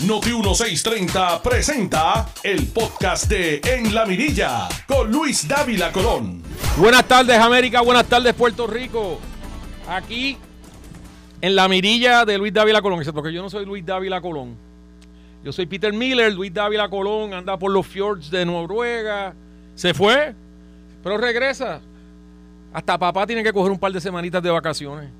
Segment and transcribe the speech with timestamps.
[0.00, 6.42] Noti 1630 presenta el podcast de En la Mirilla con Luis Dávila Colón.
[6.76, 9.20] Buenas tardes América, buenas tardes Puerto Rico.
[9.88, 10.36] Aquí
[11.40, 14.56] en la mirilla de Luis Dávila Colón, excepto que yo no soy Luis Dávila Colón.
[15.44, 19.32] Yo soy Peter Miller, Luis Dávila Colón anda por los fjords de Noruega.
[19.76, 20.34] Se fue,
[21.04, 21.80] pero regresa.
[22.72, 25.10] Hasta papá tiene que coger un par de semanitas de vacaciones.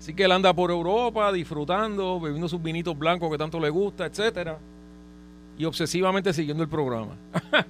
[0.00, 4.06] Así que él anda por Europa disfrutando, bebiendo sus vinitos blancos que tanto le gusta,
[4.06, 4.58] etcétera,
[5.58, 7.16] y obsesivamente siguiendo el programa.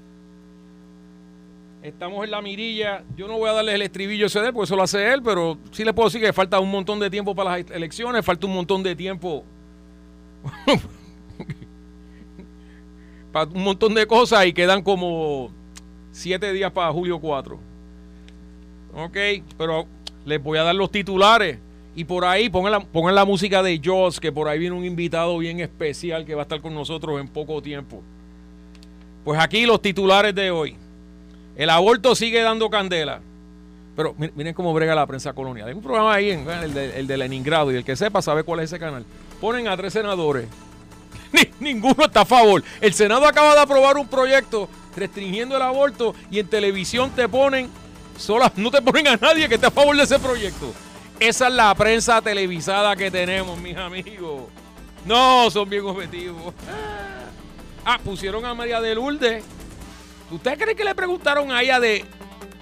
[1.83, 3.02] Estamos en la mirilla.
[3.16, 5.59] Yo no voy a darles el estribillo ese de porque eso lo hace él, pero
[5.73, 8.55] sí les puedo decir que falta un montón de tiempo para las elecciones, falta un
[8.55, 9.43] montón de tiempo
[13.33, 15.51] para un montón de cosas y quedan como
[16.12, 17.59] siete días para julio 4.
[18.95, 19.16] Ok,
[19.59, 19.87] pero
[20.24, 21.59] les voy a dar los titulares
[22.00, 25.60] y por ahí pongan la, música de Joss, que por ahí viene un invitado bien
[25.60, 28.02] especial que va a estar con nosotros en poco tiempo.
[29.23, 30.76] Pues aquí los titulares de hoy.
[31.57, 33.20] El aborto sigue dando candela.
[33.95, 35.68] Pero miren cómo brega la prensa colonial.
[35.68, 38.45] Hay un programa ahí, en, el, de, el de Leningrado, y el que sepa sabe
[38.45, 39.04] cuál es ese canal.
[39.38, 40.46] Ponen a tres senadores.
[41.60, 42.64] ninguno está a favor.
[42.80, 47.68] El Senado acaba de aprobar un proyecto restringiendo el aborto y en televisión te ponen,
[48.16, 50.73] solas, no te ponen a nadie que esté a favor de ese proyecto.
[51.21, 54.45] Esa es la prensa televisada que tenemos, mis amigos.
[55.04, 56.54] No, son bien objetivos.
[57.85, 59.45] Ah, pusieron a María de Lourdes.
[60.30, 62.07] ¿Usted cree que le preguntaron a ella de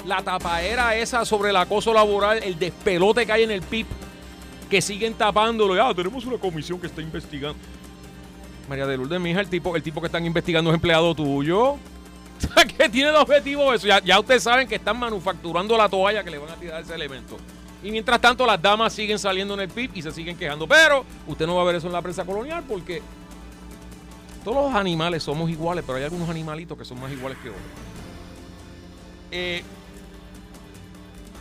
[0.04, 3.86] la tapaera esa sobre el acoso laboral, el despelote que hay en el PIB,
[4.68, 5.80] que siguen tapándolo?
[5.80, 7.58] Ah, tenemos una comisión que está investigando.
[8.68, 11.76] María de Lourdes, mi hija, el tipo, el tipo que están investigando es empleado tuyo.
[12.76, 13.86] ¿Qué tiene de objetivo eso?
[13.86, 16.92] Ya, ya ustedes saben que están manufacturando la toalla que le van a tirar ese
[16.92, 17.36] elemento.
[17.82, 20.66] Y mientras tanto, las damas siguen saliendo en el PIB y se siguen quejando.
[20.66, 23.02] Pero usted no va a ver eso en la prensa colonial porque
[24.44, 27.62] todos los animales somos iguales, pero hay algunos animalitos que son más iguales que otros.
[29.30, 29.62] Eh,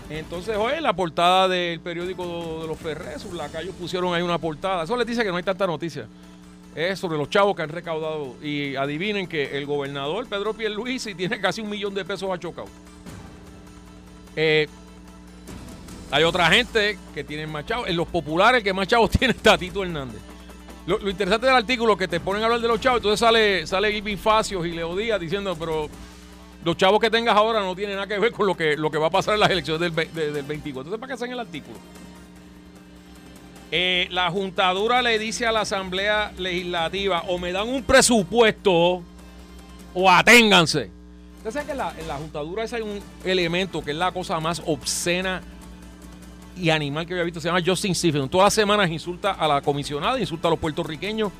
[0.10, 4.38] entonces, hoy en la portada del periódico de los Ferres, sus lacayos pusieron ahí una
[4.38, 4.84] portada.
[4.84, 6.08] Eso les dice que no hay tanta noticia.
[6.76, 8.36] Es sobre los chavos que han recaudado.
[8.42, 12.68] Y adivinen que el gobernador Pedro Pierluisi tiene casi un millón de pesos achocado.
[14.36, 14.68] Eh,
[16.12, 17.88] hay otra gente que tiene más chavos.
[17.88, 20.22] En los populares, el que más chavos tiene es Tatito Hernández.
[20.86, 23.68] Lo, interesante del artículo es que te ponen a hablar de los chavos, entonces sale,
[23.68, 25.90] sale Facios y Leo Díaz diciendo, pero
[26.64, 28.98] los chavos que tengas ahora no tienen nada que ver con lo que, lo que
[28.98, 30.82] va a pasar en las elecciones del, del 24.
[30.82, 31.78] Entonces, ¿para qué hacen el artículo?
[33.70, 39.04] Eh, la juntadura le dice a la Asamblea Legislativa o me dan un presupuesto
[39.94, 40.90] o aténganse.
[41.40, 44.14] Usted sabe que en la, en la juntadura ese hay un elemento que es la
[44.14, 45.42] cosa más obscena
[46.60, 47.40] y animal que había visto.
[47.40, 48.30] Se llama Justin Stephen.
[48.30, 51.32] Todas las semanas insulta a la comisionada, insulta a los puertorriqueños.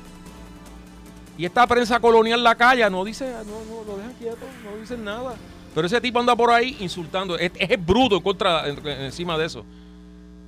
[1.36, 5.04] Y esta prensa colonial la calla, no dice, no, no, lo dejan quieto, no dicen
[5.04, 5.34] nada.
[5.74, 7.38] Pero ese tipo anda por ahí insultando.
[7.38, 9.64] Es, es bruto en contra, encima de eso.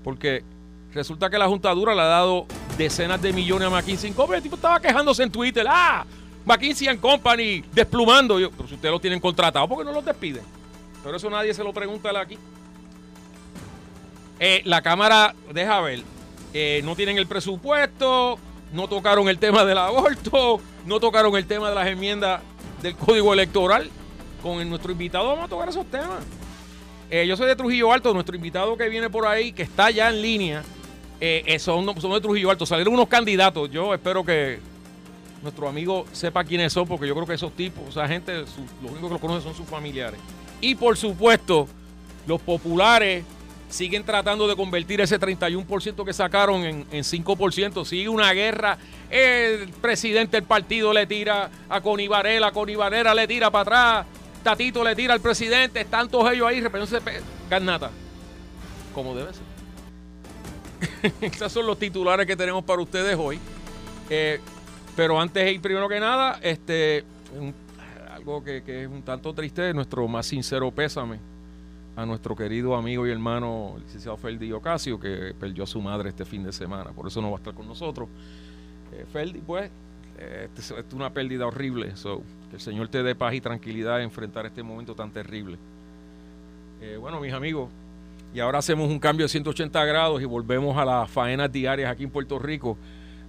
[0.03, 0.43] Porque
[0.93, 4.39] resulta que la juntadura le ha dado decenas de millones a McKinsey Company.
[4.39, 5.65] El tipo estaba quejándose en Twitter.
[5.69, 6.05] ¡Ah!
[6.45, 8.41] McKinsey Company desplumando.
[8.41, 10.43] Yo, pero si ustedes lo tienen contratado, ¿por qué no los despiden?
[11.05, 12.37] Pero eso nadie se lo pregunta aquí.
[14.43, 16.03] Eh, la Cámara, deja ver,
[16.55, 18.39] eh, no tienen el presupuesto,
[18.73, 22.41] no tocaron el tema del aborto, no tocaron el tema de las enmiendas
[22.81, 23.91] del Código Electoral.
[24.43, 26.25] Con nuestro invitado vamos a tocar esos temas.
[27.11, 30.09] Eh, yo soy de Trujillo Alto, nuestro invitado que viene por ahí, que está ya
[30.09, 30.63] en línea,
[31.59, 32.65] son, son, de Trujillo Alto.
[32.65, 33.71] Salieron unos candidatos.
[33.71, 34.59] Yo espero que
[35.43, 38.57] nuestro amigo sepa quiénes son, porque yo creo que esos tipos, o sea, gente, los
[38.91, 40.19] únicos que los conocen son sus familiares.
[40.63, 41.69] Y por supuesto,
[42.27, 43.25] los populares
[43.71, 47.85] siguen tratando de convertir ese 31% que sacaron en, 5%.
[47.85, 48.77] Sigue una guerra.
[49.09, 54.07] El presidente del partido le tira a Connie Varela le tira para atrás,
[54.43, 57.91] Tatito le tira al presidente, están todos ellos ahí, reprendiéndose garnata.
[58.95, 59.43] Como debe ser.
[61.21, 63.39] Esos son los titulares que tenemos para ustedes hoy.
[64.09, 64.41] Eh,
[64.97, 67.05] pero antes de ir primero que nada, este,
[68.13, 71.30] algo que, que es un tanto triste, nuestro más sincero pésame
[71.97, 76.25] a nuestro querido amigo y hermano, licenciado Ferdi Ocasio, que perdió a su madre este
[76.25, 76.91] fin de semana.
[76.91, 78.09] Por eso no va a estar con nosotros.
[78.93, 79.71] Eh, Ferdi, pues,
[80.19, 81.93] eh, es una pérdida horrible.
[82.51, 85.59] que el Señor te dé paz y tranquilidad de enfrentar este momento tan terrible.
[86.81, 87.69] Eh, bueno, mis amigos,
[88.33, 92.05] y ahora hacemos un cambio de 180 grados y volvemos a las faenas diarias aquí
[92.05, 92.79] en Puerto Rico.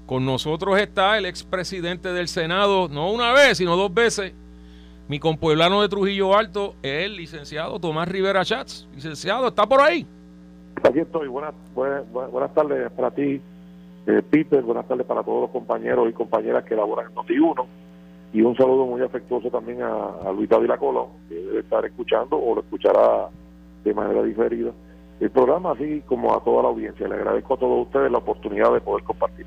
[0.06, 4.34] Con nosotros está el expresidente del Senado, no una vez, sino dos veces,
[5.08, 8.88] mi compueblano de Trujillo Alto es el licenciado Tomás Rivera Chats.
[8.94, 10.06] Licenciado, ¿está por ahí?
[10.84, 11.28] Aquí estoy.
[11.28, 13.42] Buenas, buenas, buenas tardes para ti
[14.08, 17.66] eh, Peter, buenas tardes para todos los compañeros y compañeras que laboran en Noti1
[18.34, 22.56] y un saludo muy afectuoso también a, Luis David Colón, que debe estar escuchando o
[22.56, 23.30] lo escuchará
[23.84, 24.72] de manera diferida
[25.20, 27.08] el programa, así como a toda la audiencia.
[27.08, 29.46] Le agradezco a todos ustedes la oportunidad de poder compartir.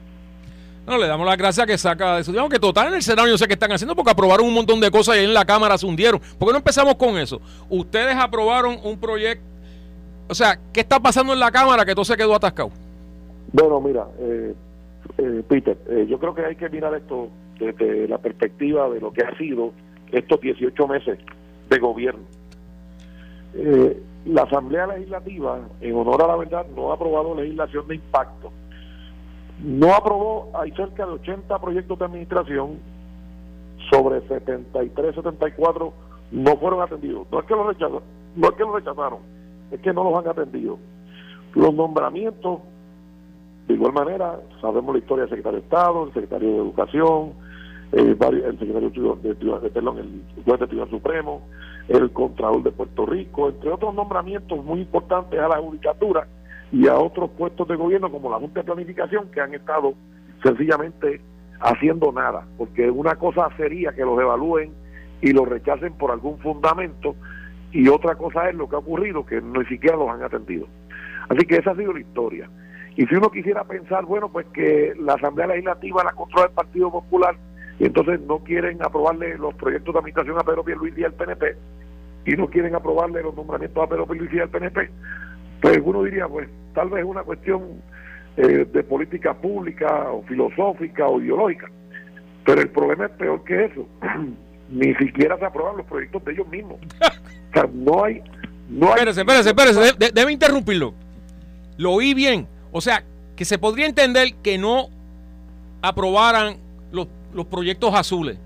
[0.86, 3.26] No, le damos las gracias que saca de su digamos que total en el Senado
[3.26, 5.78] yo sé qué están haciendo porque aprobaron un montón de cosas y en la Cámara
[5.78, 6.20] se hundieron.
[6.38, 7.40] ¿Por qué no empezamos con eso?
[7.70, 9.44] Ustedes aprobaron un proyecto,
[10.28, 12.70] o sea, ¿qué está pasando en la Cámara que todo se quedó atascado?
[13.52, 14.54] Bueno, mira, eh,
[15.16, 17.28] eh, Peter, eh, yo creo que hay que mirar esto
[17.58, 19.72] desde la perspectiva de lo que ha sido
[20.12, 21.18] estos 18 meses
[21.70, 22.24] de gobierno.
[24.26, 28.50] la Asamblea Legislativa, en honor a la verdad, no ha aprobado legislación de impacto
[29.62, 32.78] no aprobó, hay cerca de 80 proyectos de administración,
[33.90, 35.92] sobre 73, 74
[36.32, 37.26] no fueron atendidos.
[37.30, 38.02] No es que los rechazaron,
[38.36, 39.18] no es que los rechazaron,
[39.70, 40.78] es que no los han atendido.
[41.54, 42.60] Los nombramientos,
[43.68, 47.32] de igual manera, sabemos la historia del secretario de Estado, el secretario de Educación,
[47.92, 51.42] eh, el secretario de, de, perdón, el juez de Tribunal Supremo,
[51.88, 56.26] el Contralor de Puerto Rico, entre otros nombramientos muy importantes a la judicatura
[56.74, 59.94] y a otros puestos de gobierno como la Junta de Planificación que han estado
[60.42, 61.20] sencillamente
[61.60, 64.72] haciendo nada, porque una cosa sería que los evalúen
[65.20, 67.14] y los rechacen por algún fundamento
[67.70, 70.66] y otra cosa es lo que ha ocurrido, que ni siquiera los han atendido.
[71.28, 72.50] Así que esa ha sido la historia.
[72.96, 76.90] Y si uno quisiera pensar, bueno, pues que la Asamblea Legislativa la controla el Partido
[76.90, 77.36] Popular
[77.78, 81.56] y entonces no quieren aprobarle los proyectos de administración a Pedro Pierluisi y al PNP
[82.26, 84.90] y no quieren aprobarle los nombramientos a Pedro Pierluisi y al PNP,
[85.64, 87.80] pues uno diría, pues tal vez una cuestión
[88.36, 91.70] eh, de política pública o filosófica o ideológica.
[92.44, 93.88] Pero el problema es peor que eso.
[94.68, 96.76] Ni siquiera se aprueban los proyectos de ellos mismos.
[97.00, 98.22] o sea, no hay...
[98.68, 98.92] No hay...
[99.08, 100.12] Espérese, espérese, espérese.
[100.12, 100.92] debe interrumpirlo.
[101.78, 102.46] Lo oí bien.
[102.70, 103.02] O sea,
[103.34, 104.88] que se podría entender que no
[105.80, 106.56] aprobaran
[106.92, 108.36] los, los proyectos azules,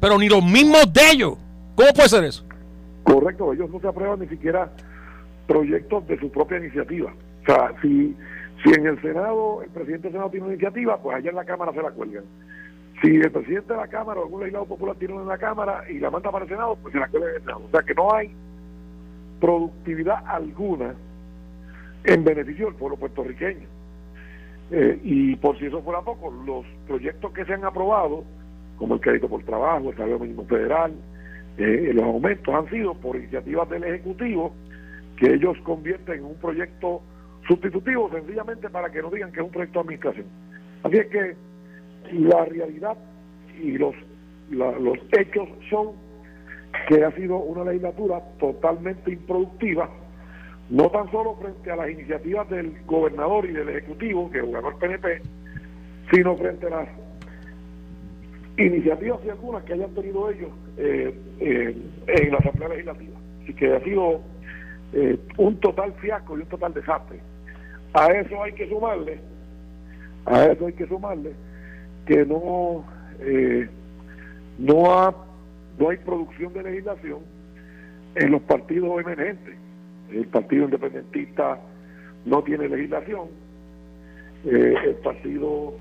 [0.00, 1.34] pero ni los mismos de ellos.
[1.76, 2.44] ¿Cómo puede ser eso?
[3.04, 4.72] Correcto, ellos no se aprueban ni siquiera
[5.48, 7.12] proyectos de su propia iniciativa.
[7.42, 8.14] O sea, si,
[8.62, 11.44] si en el Senado, el presidente del Senado tiene una iniciativa, pues allá en la
[11.44, 12.24] Cámara se la cuelgan.
[13.02, 15.84] Si el presidente de la Cámara o algún legislador popular tiene una en la Cámara
[15.88, 17.62] y la manda para el Senado, pues se la cuelgan en el Senado.
[17.66, 18.30] O sea que no hay
[19.40, 20.94] productividad alguna
[22.04, 23.66] en beneficio del pueblo puertorriqueño.
[24.70, 28.24] Eh, y por si eso fuera poco, los proyectos que se han aprobado,
[28.76, 30.92] como el crédito por trabajo, el salario mínimo federal,
[31.56, 34.52] eh, los aumentos han sido por iniciativas del Ejecutivo
[35.18, 37.02] que ellos convierten en un proyecto
[37.46, 40.26] sustitutivo sencillamente para que no digan que es un proyecto de administración.
[40.82, 41.36] Así es que
[42.12, 42.96] la realidad
[43.60, 43.94] y los,
[45.12, 45.92] hechos son
[46.88, 49.90] que ha sido una legislatura totalmente improductiva,
[50.70, 54.76] no tan solo frente a las iniciativas del gobernador y del ejecutivo, que gobernó el
[54.76, 55.22] PNP,
[56.12, 56.88] sino frente a las
[58.58, 61.76] iniciativas y algunas que hayan tenido ellos eh, eh,
[62.06, 63.18] en la Asamblea Legislativa.
[63.42, 64.20] Así que ha sido
[64.92, 67.20] eh, un total fiasco y un total desastre.
[67.92, 69.20] A eso hay que sumarle,
[70.26, 71.32] a eso hay que sumarle
[72.06, 72.84] que no
[73.20, 73.68] eh,
[74.58, 75.14] no ha
[75.78, 77.18] no hay producción de legislación
[78.14, 79.54] en los partidos emergentes.
[80.10, 81.60] El Partido Independentista
[82.24, 83.28] no tiene legislación,
[84.46, 85.74] eh, el Partido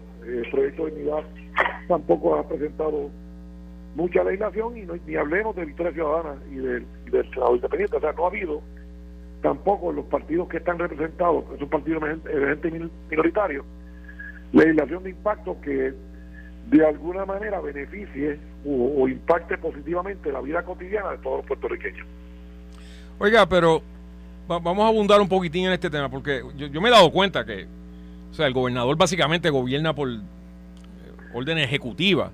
[0.52, 1.24] Proyecto de Unidad
[1.88, 3.10] tampoco ha presentado
[3.96, 7.98] mucha legislación y no, ni hablemos de Victoria Ciudadana y del, y Independiente.
[7.98, 8.62] O sea, no ha habido
[9.42, 13.66] tampoco los partidos que están representados, esos partidos emergentes minoritarios,
[14.52, 15.94] legislación de impacto que
[16.70, 22.06] de alguna manera beneficie o, impacte positivamente la vida cotidiana de todos los puertorriqueños.
[23.20, 23.82] Oiga, pero
[24.48, 27.68] vamos a abundar un poquitín en este tema, porque yo, me he dado cuenta que,
[28.32, 30.18] o sea, el gobernador básicamente gobierna por eh,
[31.34, 32.32] orden ejecutiva.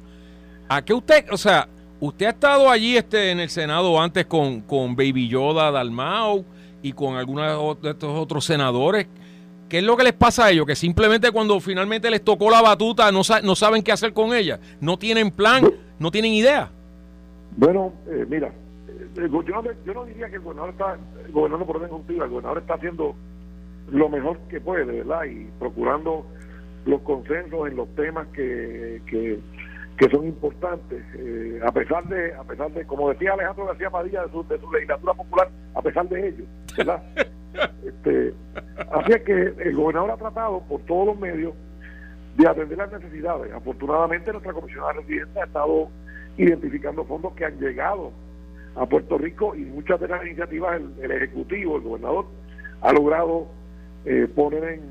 [0.68, 1.68] ¿A qué usted, o sea,
[2.00, 6.44] usted ha estado allí este, en el Senado antes con, con Baby Yoda Dalmau?
[6.84, 9.08] Y con algunos de estos otros senadores.
[9.70, 10.68] ¿Qué es lo que les pasa a ellos?
[10.68, 14.60] Que simplemente cuando finalmente les tocó la batuta no, no saben qué hacer con ella.
[14.80, 15.64] No tienen plan,
[15.98, 16.70] no tienen idea.
[17.56, 18.52] Bueno, eh, mira,
[19.16, 20.98] eh, yo, no, diría que el gobernador está
[21.32, 22.24] gobernando por orden contigo.
[22.24, 23.16] El gobernador está haciendo
[23.90, 25.24] lo mejor que puede, ¿verdad?
[25.26, 26.26] Y procurando
[26.86, 29.40] los consensos en los temas que, que
[29.98, 34.24] que son importantes, eh, a pesar de, a pesar de, como decía Alejandro García Padilla
[34.24, 36.46] de su, de su legislatura popular, a pesar de ello,
[36.78, 37.04] ¿verdad?
[37.86, 38.34] este,
[38.92, 41.54] así es que el gobernador ha tratado por todos los medios
[42.38, 43.54] de atender las necesidades.
[43.54, 45.90] Afortunadamente nuestra comisionada residente ha estado
[46.38, 48.12] identificando fondos que han llegado
[48.76, 52.26] a Puerto Rico y muchas de las iniciativas el, Ejecutivo, el gobernador,
[52.82, 53.48] ha logrado
[54.06, 54.82] eh, poner en,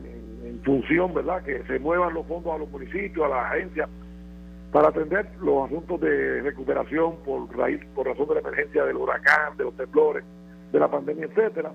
[0.45, 3.89] en función, ¿verdad?, que se muevan los fondos a los municipios, a las agencias,
[4.73, 9.57] para atender los asuntos de recuperación por raíz, por razón de la emergencia del huracán,
[9.59, 10.25] de los temblores,
[10.73, 11.73] de la pandemia, etcétera.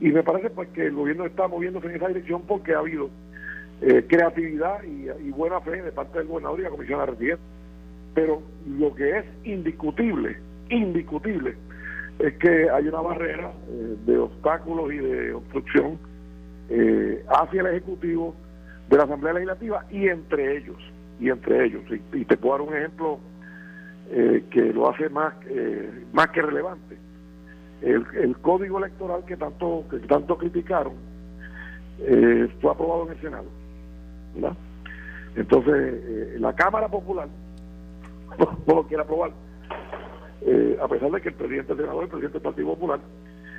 [0.00, 3.10] Y me parece pues que el gobierno está moviéndose en esa dirección porque ha habido
[3.82, 7.46] eh, creatividad y, buena fe de parte del gobernador y la comisión de residentes.
[8.14, 8.42] Pero
[8.78, 10.38] lo que es indiscutible,
[10.70, 11.56] indiscutible,
[12.20, 15.98] es que hay una barrera eh, de obstáculos y de obstrucción
[16.70, 18.34] eh, hacia el Ejecutivo
[18.88, 20.78] de la Asamblea Legislativa y entre ellos
[21.20, 21.82] y entre ellos.
[22.12, 23.18] Y, te puedo dar un ejemplo
[24.10, 26.96] eh, que lo hace más, eh, más que relevante.
[27.82, 30.94] El, el, código electoral que tanto, que tanto criticaron
[32.00, 33.46] eh, fue aprobado en el Senado.
[34.34, 34.56] ¿verdad?
[35.36, 37.28] Entonces, la Cámara Popular
[38.38, 39.32] no, lo quiere aprobar,
[40.80, 43.00] a pesar de que el presidente del Senado es el presidente del Partido Popular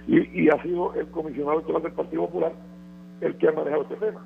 [0.07, 2.53] y, y ha sido el comisionado electoral del Partido Popular
[3.21, 4.23] el que ha manejado este tema.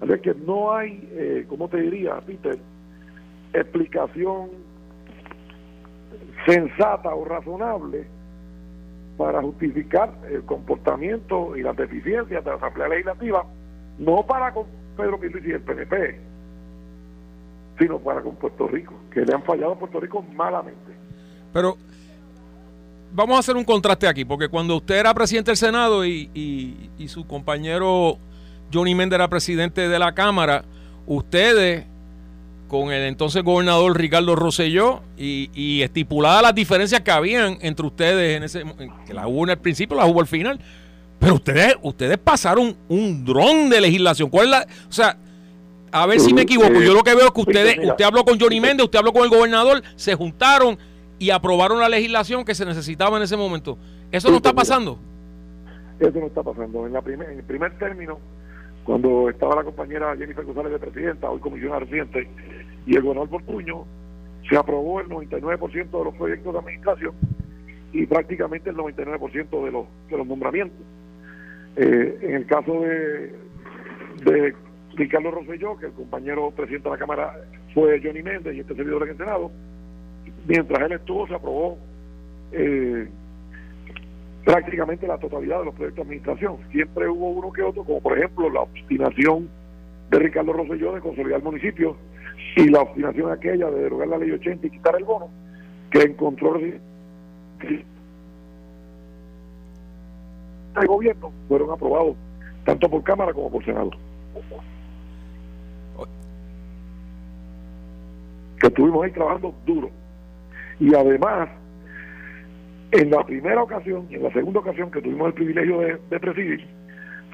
[0.00, 2.58] Así que no hay, eh, ¿cómo te diría, Peter?
[3.52, 4.50] Explicación
[6.46, 8.06] sensata o razonable
[9.16, 13.44] para justificar el comportamiento y las deficiencias de la Asamblea Legislativa,
[13.98, 16.20] no para con Pedro Pierluisi y el PNP,
[17.78, 20.92] sino para con Puerto Rico, que le han fallado a Puerto Rico malamente.
[21.52, 21.76] Pero
[23.12, 26.30] vamos a hacer un contraste aquí, porque cuando usted era presidente del Senado y,
[26.96, 28.18] y su compañero
[28.72, 30.64] Johnny Méndez era presidente de la Cámara,
[31.06, 31.84] ustedes
[32.68, 38.36] con el entonces gobernador Ricardo Rosselló y, y estipuladas las diferencias que habían entre ustedes
[38.36, 38.64] en ese
[39.06, 40.60] que la hubo en el principio, las hubo al final,
[41.18, 44.28] pero ustedes ustedes pasaron un dron de legislación.
[44.28, 45.16] ¿Cuál es la, o sea,
[45.90, 48.38] a ver si me equivoco, yo lo que veo es que ustedes, usted habló con
[48.38, 50.78] Johnny Méndez, usted habló con el gobernador, se juntaron
[51.18, 53.78] y aprobaron la legislación que se necesitaba en ese momento.
[54.12, 54.98] ¿Eso no está pasando?
[55.98, 56.86] Eso no está pasando.
[56.86, 58.18] En, la primer, en el primer término,
[58.88, 62.26] cuando estaba la compañera Jennifer González de presidenta, hoy comisionada reciente,
[62.86, 63.84] y el gobernador Portuño,
[64.48, 67.12] se aprobó el 99% de los proyectos de administración
[67.92, 70.80] y prácticamente el 99% de los, de los nombramientos.
[71.76, 73.34] Eh, en el caso de,
[74.24, 74.54] de
[74.94, 77.34] Ricardo Rosselló, que el compañero presidente de la Cámara
[77.74, 79.50] fue Johnny Méndez y este servidor en el Senado,
[80.46, 81.76] mientras él estuvo se aprobó
[82.52, 83.06] eh,
[84.48, 86.56] prácticamente la totalidad de los proyectos de administración.
[86.72, 89.46] Siempre hubo uno que otro, como por ejemplo la obstinación
[90.08, 91.98] de Ricardo Rosselló de consolidar el municipio
[92.56, 95.28] y la obstinación aquella de derogar la ley 80 y quitar el bono,
[95.90, 96.80] que encontró el
[100.86, 102.16] gobierno fueron aprobados
[102.64, 103.90] tanto por Cámara como por Senado.
[108.60, 109.90] Que estuvimos ahí trabajando duro.
[110.80, 111.50] Y además,
[112.92, 116.66] en la primera ocasión y en la segunda ocasión que tuvimos el privilegio de, presidir,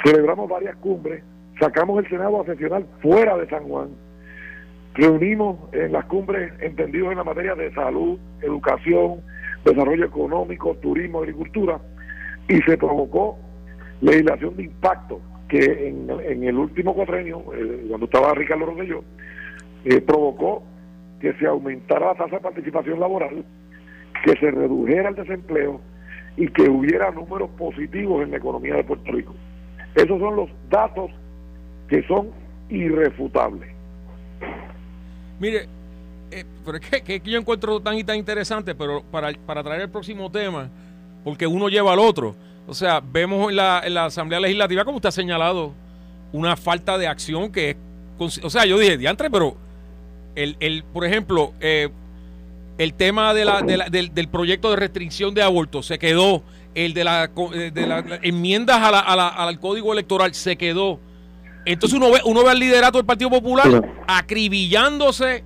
[0.04, 1.23] celebramos varias cumbres,
[1.61, 3.90] sacamos el Senado a fuera de San Juan,
[4.94, 9.20] reunimos en las cumbres entendidos en la materia de salud, educación,
[9.64, 11.80] desarrollo económico, turismo, agricultura,
[12.49, 13.38] y se provocó
[14.00, 19.04] legislación de impacto que en, el último cuatrenio, eh, cuando estaba Ricardo Rosselló,
[19.84, 20.64] eh, provocó
[21.20, 23.44] que se aumentara la tasa de participación laboral
[24.25, 25.80] que se redujera el desempleo
[26.37, 29.35] y que hubiera números positivos en la economía de Puerto Rico.
[29.94, 31.11] Esos son los datos
[31.88, 32.30] que son
[32.68, 33.71] irrefutables.
[35.38, 35.68] Mire,
[36.30, 39.90] eh, pero es que, yo encuentro tan y tan interesante, pero para, para traer el
[39.90, 40.68] próximo tema,
[41.23, 42.35] porque uno lleva al otro.
[42.66, 45.73] O sea, vemos en la, en la Asamblea Legislativa, como usted ha señalado,
[46.33, 47.76] una falta de acción que es...
[48.18, 49.56] O sea, yo dije, diantre, pero
[50.35, 51.90] el, el por ejemplo, eh,
[52.78, 56.43] el tema de la, del, proyecto de restricción de aborto se quedó.
[56.75, 60.99] El de, la, eh, de las enmiendas a la, al código electoral se quedó.
[61.64, 65.45] Entonces uno ve, uno ve al liderato del Partido Popular acribillándose,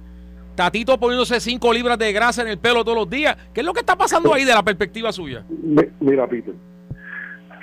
[0.55, 3.37] Tatito poniéndose cinco libras de grasa en el pelo todos los días.
[3.53, 5.45] ¿Qué es lo que está pasando ahí de la perspectiva suya?
[6.01, 6.55] Mira, Peter,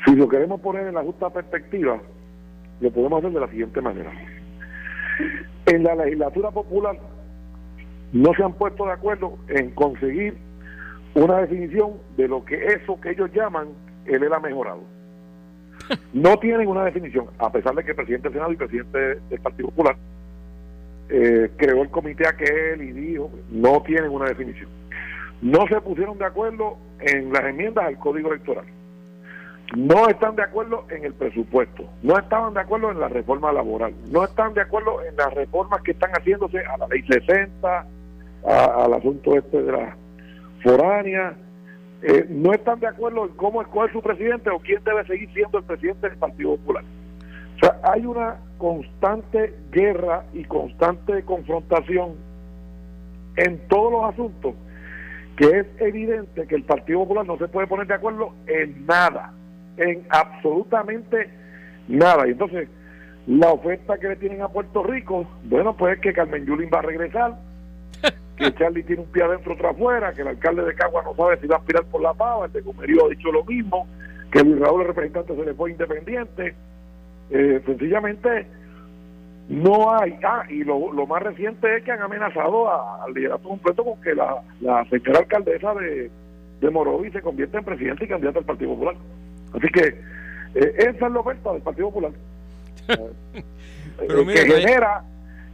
[0.06, 2.00] si lo queremos poner en la justa perspectiva,
[2.80, 4.12] lo podemos hacer de la siguiente manera.
[5.66, 6.98] En la legislatura popular
[8.14, 10.38] no se han puesto de acuerdo en conseguir
[11.16, 13.70] una definición de lo que eso que ellos llaman
[14.06, 14.82] el ha mejorado.
[16.14, 19.40] No tienen una definición, a pesar de que el presidente del Senado y presidente del
[19.42, 19.96] Partido Popular
[21.10, 24.70] eh, creó el comité aquel y dijo, no tienen una definición.
[25.42, 28.66] No se pusieron de acuerdo en las enmiendas al código electoral.
[29.76, 31.88] No están de acuerdo en el presupuesto.
[32.02, 33.94] No estaban de acuerdo en la reforma laboral.
[34.10, 37.86] No están de acuerdo en las reformas que están haciéndose a la ley 60,
[38.46, 39.98] al asunto este de la
[40.64, 41.36] foránea,
[42.02, 45.58] eh, no están de acuerdo en cómo escoger su presidente o quién debe seguir siendo
[45.60, 46.84] el presidente del Partido Popular.
[47.56, 52.16] O sea, hay una constante guerra y constante confrontación
[53.38, 54.56] en todos los asuntos
[55.36, 59.34] que es evidente que el Partido Popular no se puede poner de acuerdo en nada,
[59.78, 61.30] en absolutamente
[61.88, 62.28] nada.
[62.28, 62.70] Y entonces,
[63.28, 66.80] la oferta que le tienen a Puerto Rico, bueno, pues es que Carmen Yulín va
[66.80, 67.38] a regresar,
[68.38, 71.40] que Charlie tiene un pie adentro, otro afuera, que el alcalde de Cagua no sabe
[71.40, 73.88] si va a aspirar por la pava, el de Comerío ha dicho lo mismo,
[74.32, 76.54] que Luis Raúl, el representante, se le fue independiente.
[77.30, 78.48] Eh, sencillamente,
[79.50, 80.18] no hay.
[80.24, 82.70] Ah, y lo, lo más reciente es que han amenazado
[83.04, 86.12] al liderato completo con que la, la señora alcaldesa de,
[86.62, 88.96] de Morovi se convierta en presidente y candidata del Partido Popular.
[89.54, 89.88] Así que
[90.56, 92.12] eh, esa es la oferta del Partido Popular.
[93.98, 95.06] Eh, que genera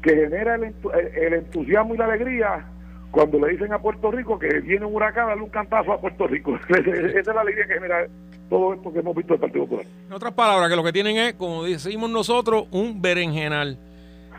[0.01, 0.73] que genera el,
[1.15, 2.65] el, entusiasmo y la alegría
[3.11, 6.27] cuando le dicen a Puerto Rico que viene un huracán, darle un cantazo a Puerto
[6.27, 6.57] Rico.
[6.69, 8.07] Esa es la alegría que genera
[8.49, 9.85] todo esto que hemos visto del Partido Popular.
[10.07, 13.77] En otras palabras, que lo que tienen es, como decimos nosotros, un berenjenal.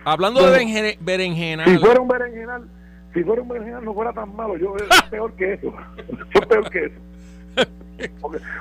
[0.05, 1.69] Hablando de berenjenal.
[1.69, 2.69] Si fuera un berenjenal,
[3.14, 5.73] si fuera un berenjenal no fuera tan malo, yo es peor que eso.
[6.35, 6.97] es peor que eso.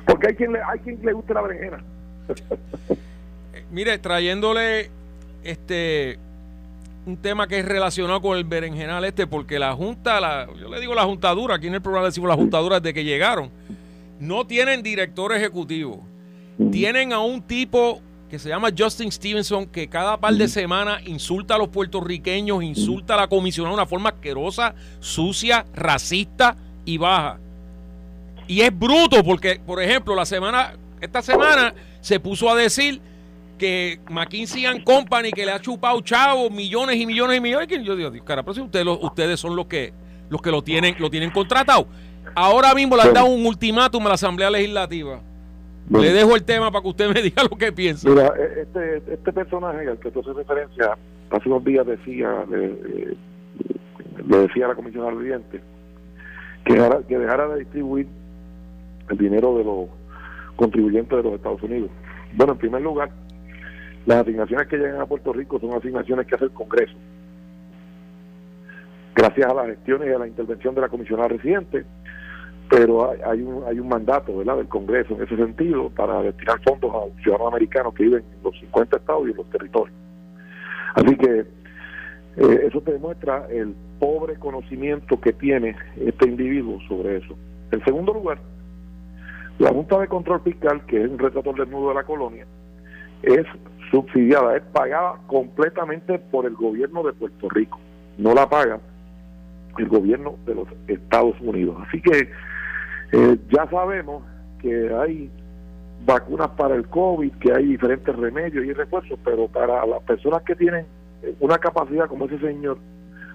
[0.06, 1.84] Porque, hay quien le, hay quien le guste la berenjena.
[3.72, 4.92] Mire, trayéndole
[5.44, 6.20] este
[7.06, 10.80] un tema que es relacionado con el berenjenal este, porque la Junta, la, yo le
[10.80, 13.52] digo la juntadura, aquí en el programa decimos la juntadura desde que llegaron
[14.22, 16.06] no tienen director ejecutivo.
[16.72, 21.56] Tienen a un tipo que se llama Justin Stevenson, que cada par de semanas insulta
[21.56, 26.56] a los puertorriqueños, insulta a la comisionada de una forma asquerosa, sucia, racista
[26.86, 27.40] y baja.
[28.48, 33.02] Y es bruto porque, por ejemplo, la semana, esta semana se puso a decir
[33.62, 37.68] que McKinsey and Company, que le ha chupado chavo millones y millones y millones.
[37.84, 39.94] yo digo, cara, pero si ustedes, ustedes son los que,
[40.32, 41.86] los que lo tienen, lo tienen contratado.
[42.34, 45.22] Ahora mismo le han dado un ultimátum a la Asamblea Legislativa.
[45.92, 48.10] Le dejo el tema para que usted me diga lo que piensa.
[48.10, 50.98] Mira, e, este, este personaje al que tú haces referencia,
[51.30, 53.16] hace unos días decía, le,
[54.26, 55.62] decía a la Comisión Ardiente
[56.66, 56.74] que,
[57.08, 58.08] que dejara de distribuir
[59.08, 59.88] el dinero de los
[60.56, 61.92] contribuyentes de los Estados Unidos.
[62.34, 63.12] Bueno, en primer lugar,
[64.06, 66.96] las asignaciones que llegan a Puerto Rico son asignaciones que hace el Congreso.
[69.16, 71.86] Gracias a las gestiones y a la intervención de la comisionada residente,
[72.70, 74.58] pero hay, un, hay un mandato ¿verdad?
[74.58, 78.58] del Congreso en ese sentido para destinar fondos a ciudadanos americanos que viven en los
[78.60, 79.98] 50 estados y en los territorios.
[80.96, 81.46] Así que
[82.38, 87.36] eh, eso te demuestra el pobre conocimiento que tiene este individuo sobre eso.
[87.72, 88.40] En segundo lugar,
[89.60, 92.46] la Junta de Control Fiscal, que es un retrato desnudo de la colonia,
[93.22, 93.46] es
[93.92, 97.80] subsidiada, es pagada completamente por el gobierno de Puerto Rico.
[98.18, 98.80] No la paga
[99.78, 101.78] el gobierno de los Estados Unidos.
[101.88, 102.30] Así que
[103.12, 104.24] eh, ya sabemos
[104.60, 105.30] que hay
[106.06, 110.56] vacunas para el COVID, que hay diferentes remedios y refuerzos, pero para las personas que
[110.56, 110.86] tienen
[111.40, 112.78] una capacidad como ese señor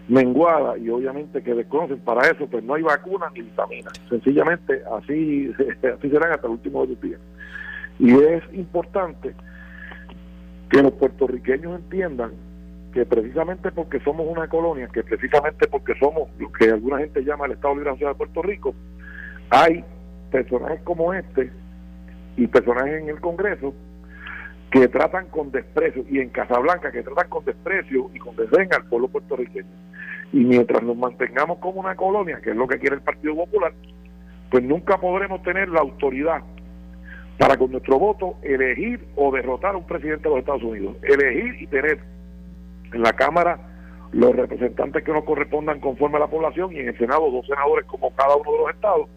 [0.08, 3.92] menguada y obviamente que desconocen para eso, pues no hay vacunas ni vitaminas.
[4.08, 5.52] Sencillamente así,
[5.98, 7.20] así serán hasta el último de los días.
[7.98, 9.34] Y es importante
[10.70, 12.32] que los puertorriqueños entiendan
[12.92, 17.46] que precisamente porque somos una colonia, que precisamente porque somos lo que alguna gente llama
[17.46, 18.74] el Estado Libre de Puerto Rico,
[19.50, 19.84] hay
[20.30, 21.50] personajes como este
[22.36, 23.74] y personajes en el Congreso
[24.70, 28.86] que tratan con desprecio y en Casablanca que tratan con desprecio y con desdén al
[28.86, 29.70] pueblo puertorriqueño.
[30.32, 33.72] Y mientras nos mantengamos como una colonia, que es lo que quiere el Partido Popular,
[34.50, 36.42] pues nunca podremos tener la autoridad
[37.38, 40.96] para con nuestro voto elegir o derrotar a un presidente de los Estados Unidos.
[41.02, 41.98] Elegir y tener
[42.92, 43.58] en la Cámara
[44.12, 47.84] los representantes que nos correspondan conforme a la población y en el Senado dos senadores
[47.86, 49.08] como cada uno de los estados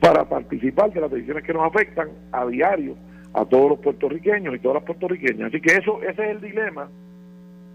[0.00, 2.96] para participar de las decisiones que nos afectan a diario
[3.32, 5.48] a todos los puertorriqueños y todas las puertorriqueñas.
[5.48, 6.88] Así que eso ese es el dilema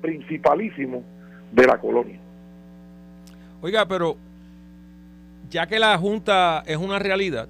[0.01, 1.03] principalísimo
[1.51, 2.19] de la colonia.
[3.61, 4.17] Oiga, pero
[5.49, 7.47] ya que la Junta es una realidad,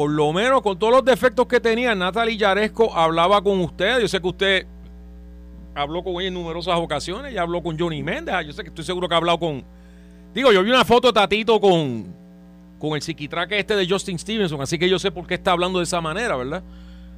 [0.00, 4.00] por lo menos con todos los defectos que tenía, Natalie Yaresco hablaba con usted.
[4.00, 4.66] Yo sé que usted
[5.74, 8.82] habló con ella en numerosas ocasiones, ya habló con Johnny Méndez, yo sé que estoy
[8.82, 9.62] seguro que ha hablado con...
[10.32, 12.06] Digo, yo vi una foto de Tatito con,
[12.78, 15.80] con el psiquitraque este de Justin Stevenson, así que yo sé por qué está hablando
[15.80, 16.62] de esa manera, ¿verdad?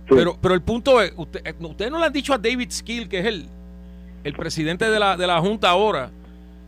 [0.08, 3.08] Pero, pero el punto es, usted, eh, ustedes no le han dicho a David Skill,
[3.08, 3.46] que es el,
[4.24, 6.10] el presidente de la, de la Junta ahora,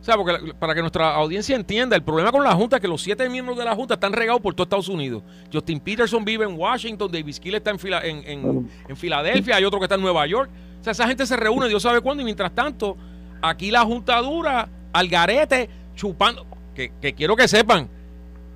[0.05, 2.87] o sea, porque para que nuestra audiencia entienda, el problema con la Junta es que
[2.87, 5.23] los siete miembros de la Junta están regados por todo Estados Unidos.
[5.51, 9.85] Justin Peterson vive en Washington, David Skill está en, en, en Filadelfia, hay otro que
[9.85, 10.51] está en Nueva York
[10.85, 12.95] sea, esa gente se reúne, Dios sabe cuándo, y mientras tanto,
[13.41, 16.45] aquí la juntadura, al garete, chupando.
[16.73, 17.87] Que, quiero que sepan,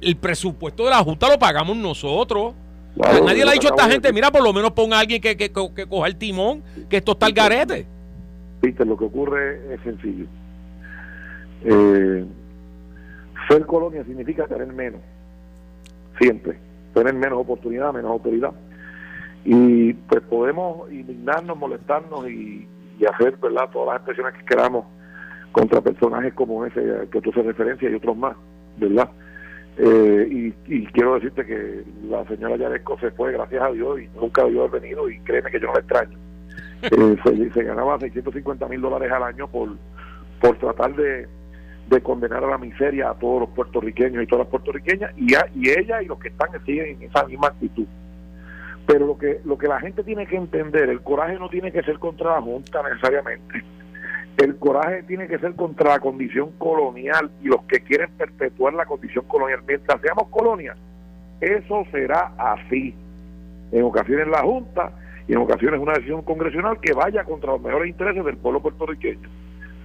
[0.02, 2.54] el presupuesto de la Junta lo pagamos nosotros.
[2.96, 5.38] Nadie le ha dicho a esta gente, mira, por lo menos ponga a alguien que,
[5.38, 7.88] que, que coja el timón, que esto está al garete.
[8.62, 10.26] Viste, lo que ocurre es sencillo.
[11.64, 12.26] Eh,
[13.48, 15.02] ser colonia significa tener menos,
[16.20, 16.58] siempre,
[16.94, 18.52] tener menos oportunidad, menos autoridad.
[19.44, 22.68] Y pues podemos indignarnos, molestarnos y,
[23.08, 24.86] hacer verdad todas las expresiones que queramos
[25.54, 28.36] contra personajes como ese que tú haces referencia y otros más,
[28.76, 29.10] ¿verdad?
[29.78, 34.44] Eh, y, quiero decirte que la señora Yaresco se fue, gracias a Dios, y nunca
[34.44, 36.18] debió haber venido, y créeme que yo no la extraño.
[36.82, 39.70] Eh, se, ganaba 650 mil dólares al año por,
[40.40, 41.28] por tratar de,
[42.04, 46.02] condenar a la miseria a todos los puertorriqueños y todas las puertorriqueñas, y, y ella
[46.02, 47.88] y los que están siguen en esa misma actitud.
[48.86, 51.84] Pero lo que, lo que la gente tiene que entender, el coraje no tiene que
[51.84, 53.64] ser contra la Junta necesariamente.
[54.38, 58.86] El coraje tiene que ser contra la condición colonial y los que quieren perpetuar la
[58.86, 59.62] condición colonial.
[59.68, 60.76] Mientras seamos colonia,
[61.42, 62.96] eso será así.
[63.72, 64.92] En ocasiones la Junta
[65.28, 69.30] y en ocasiones una decisión congresional que vaya contra los mejores intereses del pueblo puertorriqueño.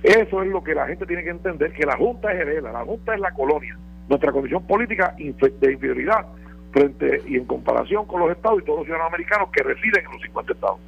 [0.04, 2.84] Eso es lo que la gente tiene que entender, que la Junta es hereda, la
[2.84, 3.74] Junta es la colonia.
[4.06, 6.26] Nuestra condición política de inferioridad
[6.72, 10.12] frente y en comparación con los estados y todos los ciudadanos americanos que residen en
[10.12, 10.78] los 50 estados.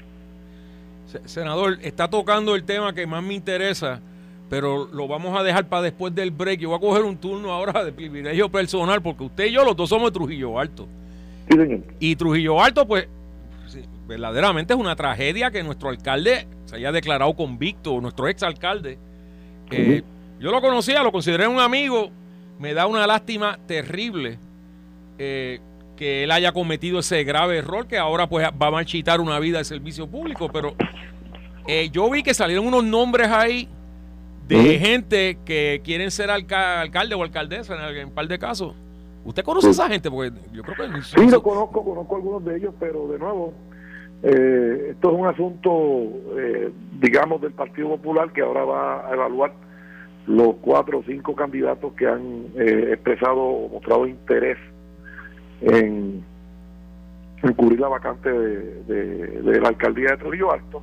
[1.24, 4.02] Senador, está tocando el tema que más me interesa,
[4.50, 6.60] pero lo vamos a dejar para después del break.
[6.60, 9.74] Yo voy a coger un turno ahora de privilegio personal, porque usted y yo los
[9.74, 10.86] dos somos de Trujillo Alto.
[11.48, 11.80] Sí, señor.
[12.00, 13.08] Y Trujillo Alto, pues,
[14.06, 18.98] verdaderamente es una tragedia que nuestro alcalde se haya declarado convicto, nuestro exalcalde.
[19.70, 20.04] alcalde
[20.38, 22.10] Yo lo conocía, lo consideré un amigo,
[22.58, 24.38] me da una lástima terrible.
[25.18, 25.60] Eh,
[25.96, 29.58] que él haya cometido ese grave error que ahora pues va a marchitar una vida
[29.58, 30.74] de servicio público, pero
[31.66, 33.68] eh, yo vi que salieron unos nombres ahí
[34.46, 38.74] de gente que quieren ser alcalde o alcaldesa en, un par de casos.
[39.24, 40.08] ¿Usted conoce a esa gente?
[40.08, 41.02] Porque yo creo que...
[41.02, 43.52] Sí, lo conozco, conozco algunos de ellos, pero de nuevo,
[44.28, 45.70] eh, esto es un asunto,
[46.36, 49.52] eh, digamos, del Partido Popular que ahora va a evaluar
[50.26, 54.58] los cuatro o cinco candidatos que han expresado o mostrado interés
[55.60, 56.24] en,
[57.54, 60.82] cubrir la vacante de, la alcaldía de Trujillo Alto.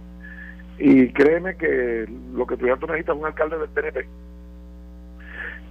[0.80, 4.08] Y créeme que lo que Trujillo Alto necesita es un alcalde del PNP.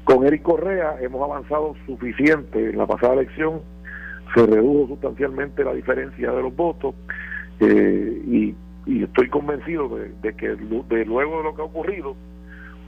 [0.05, 2.69] Con Eric Correa hemos avanzado suficiente.
[2.69, 3.63] En la pasada elección
[4.35, 6.95] se redujo sustancialmente la diferencia de los votos
[7.61, 8.55] eh, y,
[9.03, 12.17] estoy convencido de, que de luego de lo que ha ocurrido,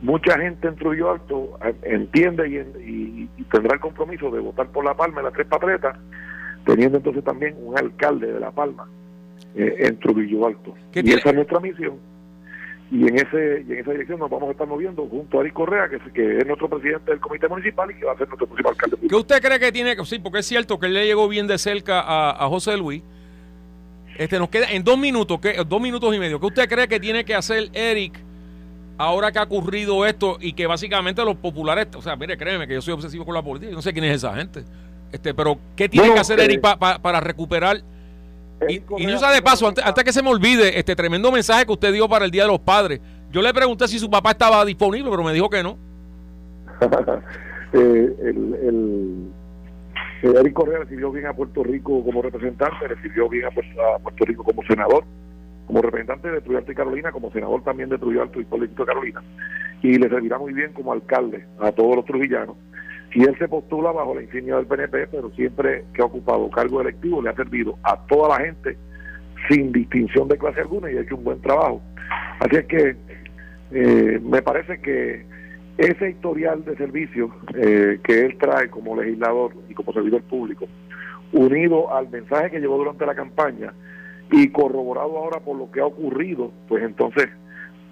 [0.03, 5.21] mucha gente en Trujillo Alto entiende y, tendrá el compromiso de votar por La Palma
[5.21, 5.97] en las tres papeletas,
[6.67, 8.89] teniendo entonces también un alcalde de La Palma
[9.55, 10.75] eh, en Trujillo Alto.
[10.95, 11.95] Y esa es nuestra misión.
[12.91, 15.51] Y en ese y en esa dirección nos vamos a estar moviendo junto a Ari
[15.51, 18.47] Correa, que, que es nuestro presidente del comité municipal y que va a ser nuestro
[18.47, 18.99] próximo alcalde.
[19.09, 20.05] ¿Qué usted cree que tiene que.?
[20.05, 23.03] Sí, porque es cierto que él le llegó bien de cerca a, José Luis.
[24.17, 25.63] Este, nos queda en dos minutos, ¿qué?
[25.67, 26.39] dos minutos y medio.
[26.39, 28.19] ¿Qué usted cree que tiene que hacer Eric?
[28.99, 32.75] ahora que ha ocurrido esto y que básicamente los populares, o sea, mire, créeme que
[32.75, 34.65] yo soy obsesivo con la política, yo no sé quién es esa gente.
[35.13, 37.83] Este, pero ¿qué tiene que hacer Eric eh, para recuperar?
[38.69, 41.67] Y, y no sabe de paso, antes, antes, que se me olvide, este tremendo mensaje
[41.67, 43.01] que usted dio para el Día de los Padres.
[43.31, 45.77] Yo le pregunté si su papá estaba disponible, pero me dijo que no.
[47.73, 49.33] eh, el, el,
[50.33, 54.63] Eric Correa recibió bien a Puerto Rico como representante, recibió bien a Puerto Rico como
[54.65, 55.05] senador
[55.67, 58.87] como representante de Trujillo y Carolina, como senador también de Trujillo Alto y político de
[58.87, 59.23] Carolina,
[59.83, 62.57] y le servirá muy bien como alcalde a todos los trujillanos.
[63.13, 66.81] Si él se postula bajo la insignia del PNP, pero siempre que ha ocupado cargo
[66.81, 68.77] electivo le ha servido a toda la gente
[69.49, 71.81] sin distinción de clase alguna y ha hecho un buen trabajo.
[72.41, 72.97] Así es que
[73.73, 75.25] eh, me parece que
[75.77, 80.67] ese historial de servicio eh, que él trae como legislador y como servidor público,
[81.33, 83.73] unido al mensaje que llevó durante la campaña,
[84.31, 87.29] y corroborado ahora por lo que ha ocurrido, pues entonces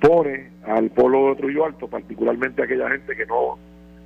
[0.01, 3.59] pone al pueblo de Trujillo Alto, particularmente a aquella gente que no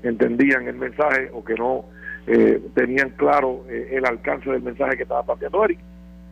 [0.02, 1.86] entendían el mensaje o que no
[2.26, 5.78] eh, tenían claro eh, el alcance del mensaje que estaba planteando Eric,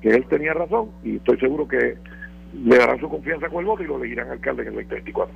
[0.03, 1.97] que él tenía razón y estoy seguro que
[2.53, 5.35] le darán su confianza con el voto y lo elegirán alcalde en el 2024.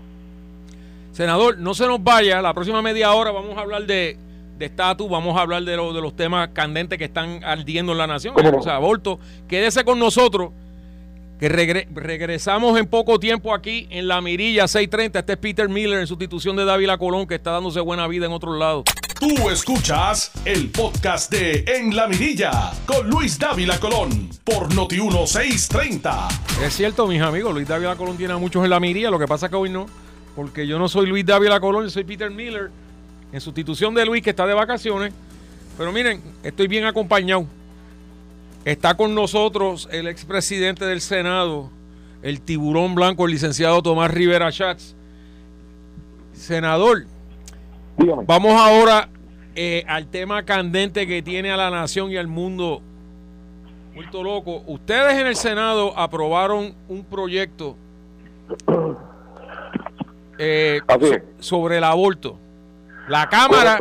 [1.19, 4.17] Senador, no se nos vaya, la próxima media hora vamos a hablar de
[4.57, 7.99] de estatus, vamos a hablar de, lo, de los temas candentes que están ardiendo en
[7.99, 9.19] la nación, o sea, aborto.
[9.49, 10.53] Quédese con nosotros,
[11.41, 15.19] que regresamos en poco tiempo aquí en la Mirilla 630.
[15.19, 18.33] Este es Peter Miller en sustitución de Dávila Colón, que está dándose buena vida en
[18.33, 18.85] otros lados.
[19.19, 26.29] Tú escuchas el podcast de En la Mirilla con Luis Dávila Colón por Noti 1630.
[26.63, 29.27] Es cierto, mis amigos, Luis Dávila Colón tiene a muchos en la Mirilla, lo que
[29.27, 29.87] pasa que hoy no,
[30.39, 32.71] porque yo no soy Luis Dávila Colón, yo soy Peter Miller
[33.33, 35.13] en sustitución de Luis que está de vacaciones.
[35.77, 37.45] Pero miren, estoy bien acompañado.
[38.65, 41.71] Está con nosotros el expresidente del Senado,
[42.23, 44.95] el tiburón blanco, el licenciado Tomás Rivera Schatz.
[46.35, 47.07] Senador,
[48.25, 49.09] vamos ahora
[49.57, 52.81] eh, al tema candente que tiene a la nación y al mundo
[53.93, 54.63] muerto loco.
[54.69, 57.75] Ustedes en el Senado aprobaron un proyecto
[60.39, 60.81] eh,
[61.39, 62.39] sobre el aborto.
[63.09, 63.79] La Cámara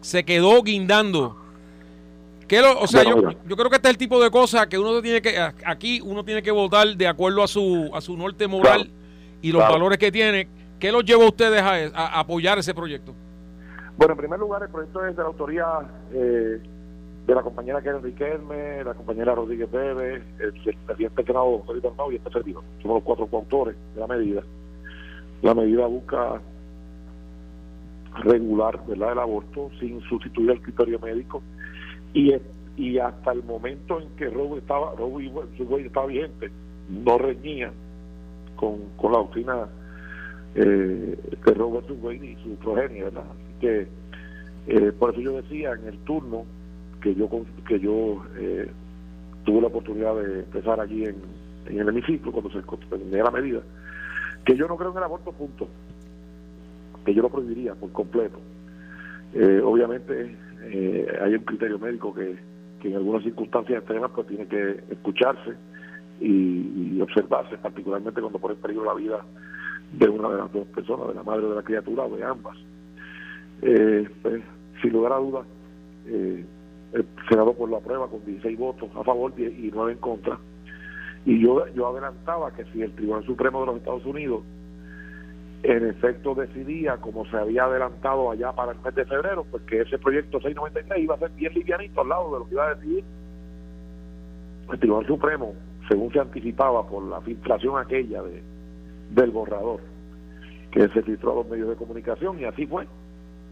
[0.00, 1.36] se, quedó guindando.
[2.80, 5.38] o sea, yo, creo que este es el tipo de cosas que uno tiene que,
[5.64, 8.90] aquí uno tiene que votar de acuerdo a su, a su norte moral
[9.40, 10.48] y los valores que tiene.
[10.78, 13.14] ¿Qué los lleva a ustedes a, apoyar ese proyecto?
[13.96, 15.64] Bueno, en primer lugar, el proyecto es de la autoría
[16.12, 16.60] eh,
[17.26, 20.52] de la compañera Karen Riquelme, la compañera Rodríguez Bebe, el,
[20.86, 22.64] presidente Senado Felipe Arnau y este servidor.
[22.80, 24.42] Somos los cuatro coautores de la medida.
[25.42, 26.40] La medida busca
[28.20, 29.12] regular ¿verdad?
[29.12, 31.42] el aborto sin sustituir el criterio médico
[32.14, 32.32] y,
[32.98, 35.30] hasta el momento en que Roe estaba Roe
[35.84, 36.50] estaba vigente
[36.90, 37.72] no reñía
[38.56, 39.66] con, con la doctrina
[40.54, 43.24] eh, de versus Wade y su progenie ¿verdad?
[43.30, 43.86] así que
[44.68, 46.44] eh, por eso yo decía en el turno
[47.00, 47.28] que yo
[47.66, 48.70] que yo eh,
[49.44, 51.16] tuve la oportunidad de empezar allí en,
[51.66, 53.62] en el hemiciclo cuando se terminó la medida
[54.44, 55.68] que yo no creo en el aborto punto
[57.04, 58.38] que yo lo prohibiría por completo.
[59.34, 62.36] Eh, obviamente eh, hay un criterio médico que,
[62.82, 65.52] en algunas circunstancias extremas pues tiene que escucharse
[66.20, 69.24] y, observarse, particularmente cuando pone en peligro la vida
[69.92, 72.56] de una de las dos personas, de la madre de la criatura o de ambas.
[73.62, 74.42] Eh, pues,
[74.80, 75.46] sin lugar a dudas,
[76.06, 80.38] el Senado por la prueba con 16 votos a favor y 9 en contra.
[81.24, 84.42] Y yo, yo adelantaba que si el Tribunal Supremo de los Estados Unidos
[85.62, 89.82] en efecto decidía, como se había adelantado allá para el mes de febrero, pues que
[89.82, 92.74] ese proyecto 693 iba a ser bien livianito al lado de lo que iba a
[92.74, 93.04] decidir
[94.72, 95.54] el Tribunal Supremo,
[95.88, 98.42] según se anticipaba por la filtración aquella de,
[99.10, 99.80] del borrador,
[100.72, 102.84] que se filtró a los medios de comunicación, y así fue.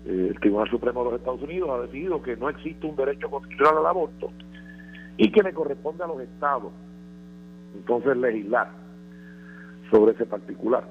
[0.06, 3.30] Eh, el Tribunal Supremo de los Estados Unidos ha decidido que no existe un derecho
[3.30, 4.32] constitucional al aborto
[5.16, 6.72] y que le corresponde a los estados
[7.74, 8.70] entonces legislar
[9.90, 10.84] sobre ese particular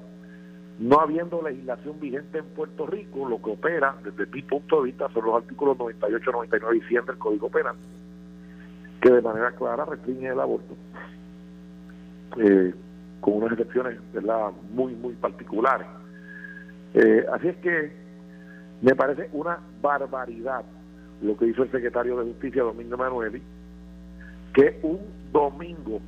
[0.80, 5.10] no habiendo legislación vigente en Puerto Rico, lo que opera, desde mi punto de vista,
[5.12, 7.76] son los artículos 98, 99 y 100 del Código Penal,
[9.02, 10.74] que de manera clara restringen el aborto,
[12.38, 12.74] eh,
[13.20, 14.52] con unas excepciones ¿verdad?
[14.72, 15.86] muy, muy particulares.
[16.94, 17.92] Eh, así es que
[18.80, 20.64] me parece una barbaridad
[21.20, 23.42] lo que hizo el secretario de Justicia, Domingo Manueli,
[24.54, 26.00] que un domingo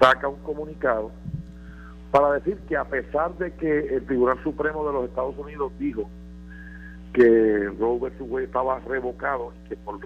[0.00, 1.10] saca un comunicado
[2.10, 6.08] para decir que a pesar de que el Tribunal Supremo de los Estados Unidos dijo
[7.12, 8.20] que Roe vs.
[8.20, 9.98] Wade estaba revocado y que por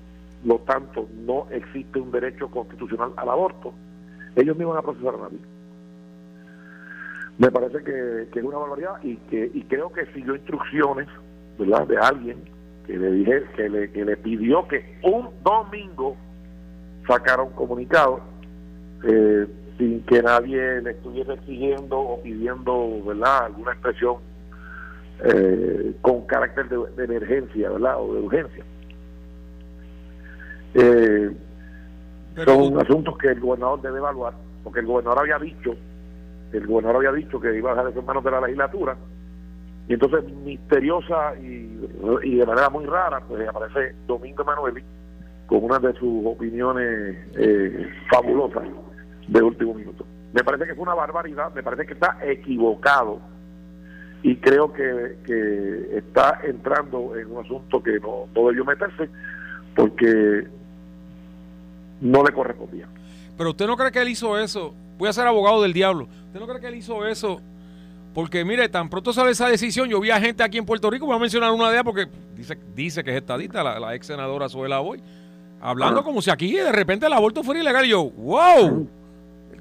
[0.45, 3.73] lo tanto no existe un derecho constitucional al aborto,
[4.37, 5.39] ellos no iban a procesar a nadie.
[7.39, 11.09] Me parece que, es una barbaridad y que y creo que siguió instrucciones
[11.59, 11.87] ¿verdad?
[11.87, 12.39] de alguien
[12.87, 16.17] que le dije que le, que le pidió que un domingo
[17.07, 18.21] sacara un comunicado
[19.05, 19.47] eh,
[19.81, 24.17] sin que nadie le estuviese exigiendo o pidiendo verdad alguna expresión
[25.25, 28.65] eh, con carácter de, emergencia verdad o de urgencia.
[30.75, 31.31] Eh,
[32.45, 35.75] son asuntos que el gobernador debe evaluar porque el gobernador había dicho
[36.53, 38.97] el gobernador había dicho que iba a dejar eso en manos de la legislatura
[39.89, 41.89] y entonces misteriosa y,
[42.23, 44.83] y de manera muy rara pues aparece Domingo Emanueli
[45.47, 48.63] con una de sus opiniones eh, fabulosas
[49.31, 50.05] de último minuto.
[50.33, 53.21] Me parece que es una barbaridad, me parece que está equivocado
[54.23, 59.09] y creo que, que está entrando en un asunto que no, no debió meterse
[59.75, 60.47] porque
[62.01, 62.87] no le correspondía.
[63.37, 66.41] Pero usted no cree que él hizo eso, voy a ser abogado del diablo, usted
[66.41, 67.41] no cree que él hizo eso
[68.13, 71.07] porque mire, tan pronto sale esa decisión, yo vi a gente aquí en Puerto Rico,
[71.07, 74.49] voy a mencionar una de ellas porque dice, dice que es estadista, la, ex senadora
[74.49, 75.01] Suela Boy,
[75.61, 77.87] hablando como si aquí de repente el aborto fuera ilegal.
[77.87, 78.89] Y yo, wow,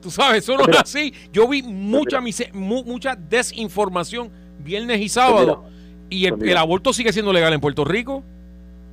[0.02, 1.14] Tú sabes, eso no es así.
[1.32, 2.20] Yo vi mucha,
[2.54, 5.66] mucha desinformación viernes y sábado.
[6.10, 8.24] ¿Y el, aborto sigue siendo legal en Puerto Rico?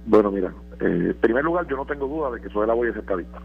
[0.05, 2.97] Bueno, mira, eh, en primer lugar, yo no tengo duda de que Soela Boy es
[2.97, 3.38] estadista.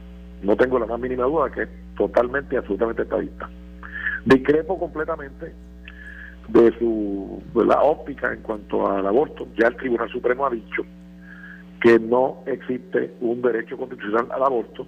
[0.44, 3.50] No tengo la más mínima duda de que es totalmente, absolutamente estadista.
[4.26, 5.54] Discrepo completamente
[6.48, 9.48] de su la óptica en cuanto al aborto.
[9.58, 10.84] Ya el Tribunal Supremo ha dicho
[11.82, 14.86] que no existe un derecho constitucional al aborto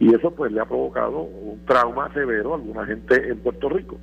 [0.00, 3.98] y eso pues le ha provocado un trauma severo a alguna gente en Puerto Rico.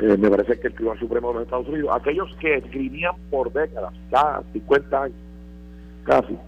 [0.00, 3.52] Eh, me parece que el Tribunal Supremo de los Estados Unidos, aquellos que escribían por
[3.52, 5.18] décadas, casi 50 años,
[6.04, 6.38] casi,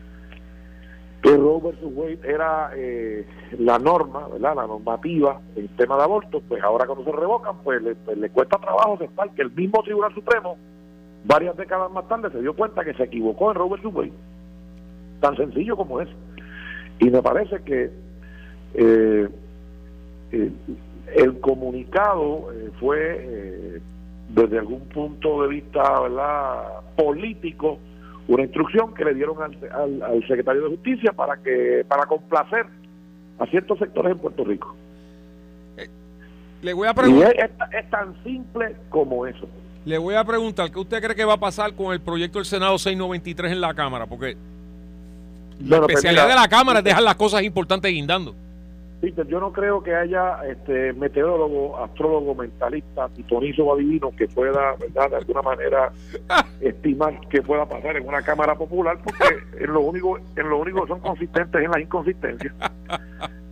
[1.20, 3.26] que Roe versus Wade era eh,
[3.59, 4.57] la norma, ¿verdad?
[4.57, 8.31] la normativa en tema de aborto, pues ahora cuando se revocan, pues le, pues le
[8.31, 10.57] cuesta trabajo aceptar que el mismo Tribunal Supremo,
[11.26, 14.12] varias décadas más tarde, se dio cuenta que se equivocó en Roe versus Wade.
[15.20, 16.09] Tan sencillo como es.
[17.00, 18.10] Y me parece que
[18.74, 19.28] eh,
[20.33, 20.50] eh,
[21.16, 23.80] el comunicado eh, fue, eh,
[24.28, 26.80] desde algún punto de vista ¿verdad?
[26.96, 27.78] político,
[28.28, 32.66] una instrucción que le dieron al, al, secretario de Justicia para que para complacer
[33.40, 34.76] a ciertos sectores en Puerto Rico.
[36.62, 37.35] le voy a preguntar.
[37.37, 39.48] Es, tan simple como eso.
[39.85, 42.46] Le voy a preguntar, ¿qué usted cree que va a pasar con el proyecto del
[42.46, 44.06] Senado 693 en la Cámara?
[44.06, 44.37] Porque
[45.59, 48.35] la especialidad de la Cámara es dejar las cosas importantes guindando.
[49.00, 54.74] Peter, yo no creo que haya este meteorólogo, astrólogo, mentalista, pitonizo o adivino que pueda,
[54.78, 55.90] ¿verdad?, de alguna manera
[56.60, 60.86] estimar que pueda pasar en una Cámara Popular, porque en lo único en lo único
[60.86, 62.52] son consistentes en las inconsistencias.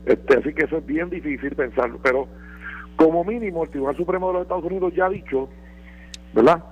[0.05, 1.99] Este, así que eso es bien difícil pensarlo.
[2.03, 2.29] Pero
[2.97, 5.49] como mínimo, el Tribunal Supremo de los Estados Unidos ya ha dicho,
[6.35, 6.63] ¿verdad?,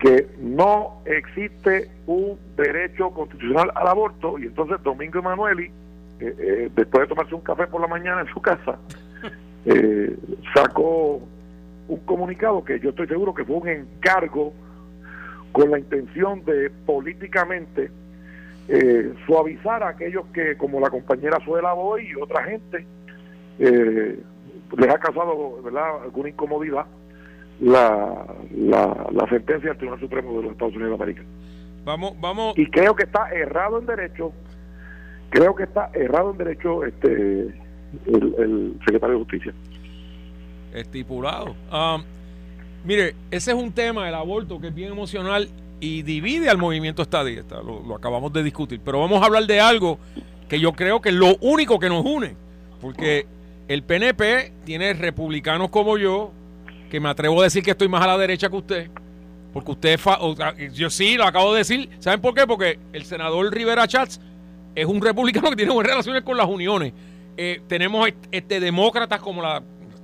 [0.00, 5.70] que no existe un derecho constitucional al aborto, y entonces Domingo Emanueli
[6.20, 8.78] eh, eh, después de tomarse un café por la mañana en su casa,
[9.64, 10.16] eh,
[10.54, 11.20] sacó
[11.88, 14.52] un comunicado que yo estoy seguro que fue un encargo
[15.52, 17.90] con la intención de políticamente
[19.26, 22.86] suavizar a aquellos que, como la compañera Suela Boy y otra gente,
[23.58, 26.02] les ha causado ¿verdad?
[26.02, 26.84] alguna incomodidad
[27.60, 31.22] la, la, la sentencia del Tribunal Supremo de los Estados Unidos de América.
[31.86, 32.58] Vamos, vamos.
[32.58, 34.32] Y creo que está errado en derecho
[35.30, 37.54] creo que está errado en derecho este
[38.06, 39.54] el, secretario de Justicia.
[40.74, 41.54] Estipulado.
[41.72, 42.02] Um,
[42.84, 45.48] mire, ese es un tema, el aborto, que es bien emocional
[45.80, 47.62] y divide al movimiento estadista.
[47.62, 48.80] Lo, lo acabamos de discutir.
[48.84, 49.98] Pero vamos a hablar de algo
[50.48, 52.34] que yo creo que es lo único que nos une.
[52.80, 53.26] Porque
[53.68, 56.32] el PNP tiene republicanos como yo,
[56.90, 58.90] que me atrevo a decir que estoy más a la derecha que usted.
[59.52, 59.98] Porque usted,
[60.72, 61.88] yo sí, lo acabo de decir.
[61.98, 62.46] ¿Saben por qué?
[62.46, 64.20] Porque el senador Rivera Chats
[64.80, 66.92] es un republicano que tiene buenas relaciones con las uniones.
[67.36, 69.62] Eh, tenemos este, demócratas como la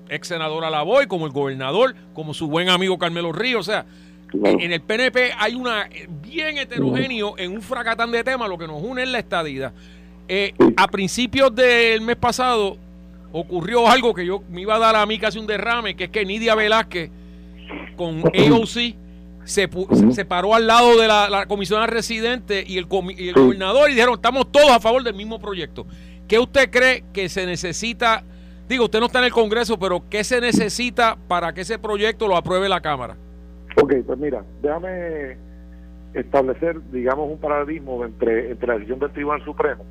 [0.08, 3.68] ex senadora Lavoy, como el gobernador, como su buen amigo Carmelo Ríos.
[3.68, 3.86] O sea,
[4.32, 5.88] en, el PNP hay una
[6.22, 8.48] bien heterogéneo en un fracatán de temas.
[8.48, 9.72] Lo que nos une es la estadía.
[10.26, 12.76] Eh, a principios del mes pasado
[13.32, 16.10] ocurrió algo que yo me iba a dar a mí casi un derrame, que es
[16.10, 17.10] que Nidia Velázquez
[17.96, 19.03] con AOC
[19.44, 19.68] se,
[20.12, 24.50] se, paró al lado de la, la comisionada residente y el, gobernador y dijeron, estamos
[24.50, 25.86] todos a favor del mismo proyecto.
[26.26, 28.24] ¿Qué usted cree que se necesita?
[28.68, 32.26] Digo, usted no está en el Congreso, pero ¿qué se necesita para que ese proyecto
[32.26, 33.16] lo apruebe la Cámara?
[33.76, 35.36] Ok, pues mira, déjame
[36.14, 39.84] establecer, digamos, un paradigma entre, entre la decisión del Tribunal Supremo,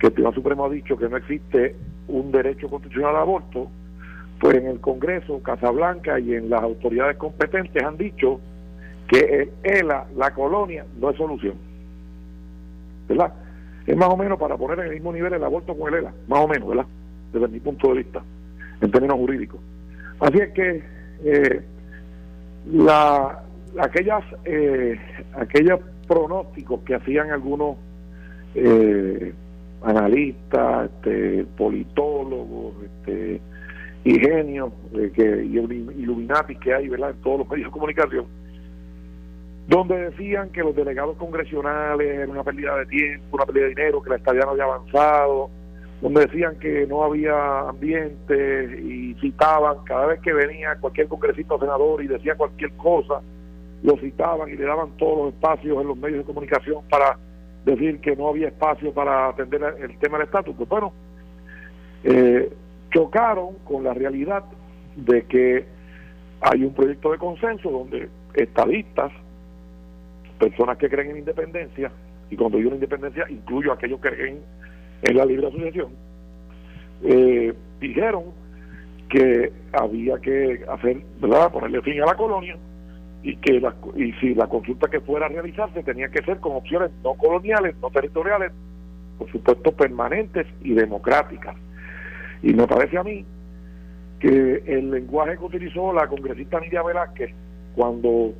[0.00, 1.76] que el Tribunal Supremo ha dicho que no existe
[2.08, 3.70] un derecho constitucional al aborto,
[4.42, 8.40] pues en el Congreso, Casablanca y en las autoridades competentes han dicho
[9.06, 11.54] que el ELA, la colonia, no es solución.
[13.08, 13.32] ¿Verdad?
[13.86, 16.12] Es más o menos para poner en el mismo nivel el aborto con el ELA,
[16.26, 16.86] más o menos, ¿verdad?
[17.32, 18.20] Desde mi punto de vista,
[18.80, 19.60] en términos jurídicos.
[20.18, 20.82] Así es que
[21.24, 21.62] eh,
[22.72, 23.44] la,
[23.78, 24.98] aquellas, eh,
[25.36, 25.78] aquellos
[26.08, 27.76] pronósticos que hacían algunos
[28.56, 29.32] eh,
[29.84, 33.40] analistas, este, politólogos, este,
[34.04, 37.10] y genios eh, que, y Illuminati que hay ¿verdad?
[37.10, 38.26] en todos los medios de comunicación,
[39.68, 44.02] donde decían que los delegados congresionales eran una pérdida de tiempo, una pérdida de dinero,
[44.02, 45.50] que la estadía no había avanzado,
[46.00, 51.60] donde decían que no había ambiente y citaban cada vez que venía cualquier congresista o
[51.60, 53.20] senador y decía cualquier cosa,
[53.84, 57.16] lo citaban y le daban todos los espacios en los medios de comunicación para
[57.64, 60.56] decir que no había espacio para atender el tema del estatus.
[60.56, 60.92] Pues bueno,
[62.02, 62.52] eh,
[62.92, 64.44] chocaron con la realidad
[64.96, 65.66] de que
[66.40, 69.12] hay un proyecto de consenso donde estadistas,
[70.38, 71.90] personas que creen en independencia,
[72.30, 74.40] y cuando digo independencia incluyo a aquellos que creen
[75.02, 75.90] en la libre asociación,
[77.04, 78.24] eh, dijeron
[79.08, 82.56] que había que hacer, ¿verdad?, ponerle fin a la colonia
[83.22, 86.56] y que la, y si la consulta que fuera a realizarse tenía que ser con
[86.56, 88.52] opciones no coloniales, no territoriales,
[89.18, 91.54] por supuesto permanentes y democráticas.
[92.42, 93.24] Y me parece a mí
[94.18, 97.32] que el lenguaje que utilizó la congresista Nidia Velázquez
[97.74, 98.32] cuando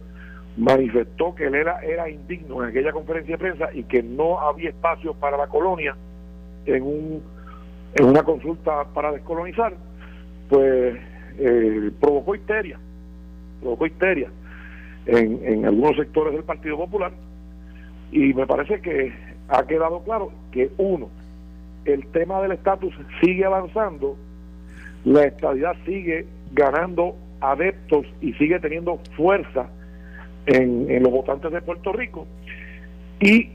[0.57, 4.71] manifestó que él era, era indigno en aquella conferencia de prensa y que no había
[4.71, 5.97] espacio para la colonia
[6.67, 7.23] en, un,
[7.95, 9.75] en una consulta para descolonizar,
[10.49, 10.97] pues
[11.39, 12.79] eh, provocó histeria,
[13.61, 14.29] provocó histeria
[15.07, 17.13] en, en algunos sectores del Partido Popular.
[18.11, 19.13] Y me parece que
[19.49, 21.09] ha quedado claro que uno,
[21.85, 24.17] el tema del estatus sigue avanzando,
[25.05, 29.69] la estadidad sigue ganando adeptos y sigue teniendo fuerza
[30.47, 32.27] en, los votantes de Puerto Rico
[33.21, 33.51] y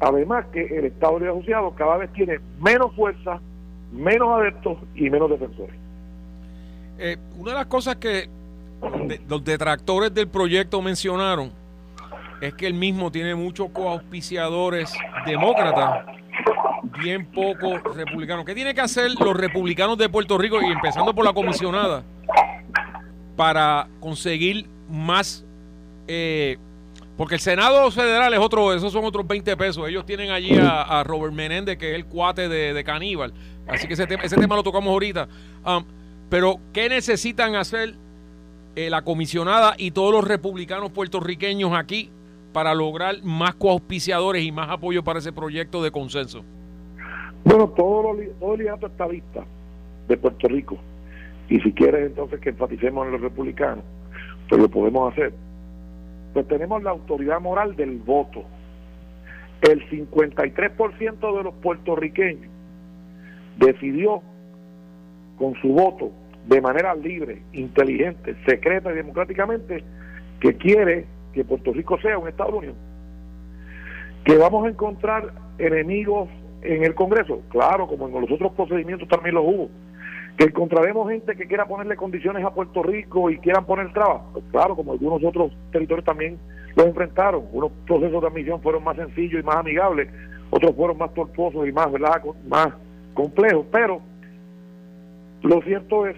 [0.00, 3.40] además que el Estado de Asociados cada vez tiene menos fuerza,
[3.92, 5.76] menos adeptos y menos defensores.
[6.98, 8.28] Eh, una de las cosas que
[9.28, 11.52] los detractores del proyecto mencionaron
[12.40, 14.92] es que el mismo tiene muchos coauspiciadores
[15.24, 16.06] demócratas,
[16.82, 18.44] bien pocos republicanos.
[18.44, 22.02] ¿Qué tienen que hacer los republicanos de Puerto Rico y empezando por la comisionada
[23.36, 25.44] para conseguir más?
[26.08, 26.58] Eh,
[27.16, 29.88] porque el Senado Federal es otro, esos son otros 20 pesos.
[29.88, 33.32] Ellos tienen allí a, Robert Menéndez, que es el cuate de, Caníbal.
[33.68, 35.28] Así que ese, ese tema lo tocamos ahorita.
[35.64, 35.84] Um,
[36.28, 37.94] pero, ¿qué necesitan hacer
[38.74, 42.10] eh, la comisionada y todos los republicanos puertorriqueños aquí
[42.54, 46.42] para lograr más coauspiciadores y más apoyo para ese proyecto de consenso?
[47.44, 49.44] Bueno, todo, lo, todo el estadista
[50.08, 50.76] de Puerto Rico,
[51.48, 53.84] y si quieres entonces que enfaticemos en los republicanos,
[54.48, 55.32] pues lo podemos hacer
[56.32, 58.44] pues tenemos la autoridad moral del voto.
[59.60, 62.50] El 53% de los puertorriqueños
[63.58, 64.22] decidió
[65.38, 66.10] con su voto
[66.46, 69.84] de manera libre, inteligente, secreta y democráticamente
[70.40, 72.74] que quiere que Puerto Rico sea un Estado Unido.
[74.24, 76.28] Que vamos a encontrar enemigos
[76.62, 79.68] en el Congreso, claro, como en los otros procedimientos también los hubo
[80.36, 84.22] que encontraremos gente que quiera ponerle condiciones a Puerto Rico y quieran poner trabas.
[84.32, 86.38] Pues claro, como algunos otros territorios también
[86.74, 87.44] los enfrentaron.
[87.52, 90.08] Unos procesos de admisión fueron más sencillos y más amigables,
[90.50, 91.88] otros fueron más tortuosos y más,
[93.14, 93.66] complejos.
[93.70, 94.00] Pero
[95.42, 96.16] lo cierto es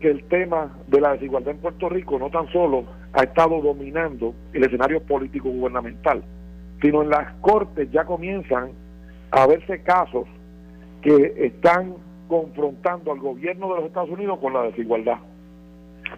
[0.00, 4.34] que el tema de la desigualdad en Puerto Rico no tan solo ha estado dominando
[4.52, 6.24] el escenario político gubernamental,
[6.80, 8.72] sino en las cortes ya comienzan
[9.30, 10.26] a verse casos
[11.02, 11.94] que están
[12.28, 15.18] confrontando al gobierno de los Estados Unidos con la desigualdad,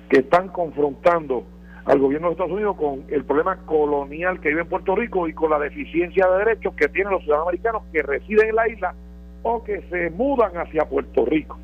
[0.09, 1.45] que están confrontando
[1.87, 5.33] al gobierno de Estados Unidos con el problema colonial que vive en Puerto Rico y
[5.33, 8.95] con la deficiencia de derechos que tienen los ciudadanos americanos que residen en la isla
[9.43, 11.59] o que se mudan hacia Puerto Rico.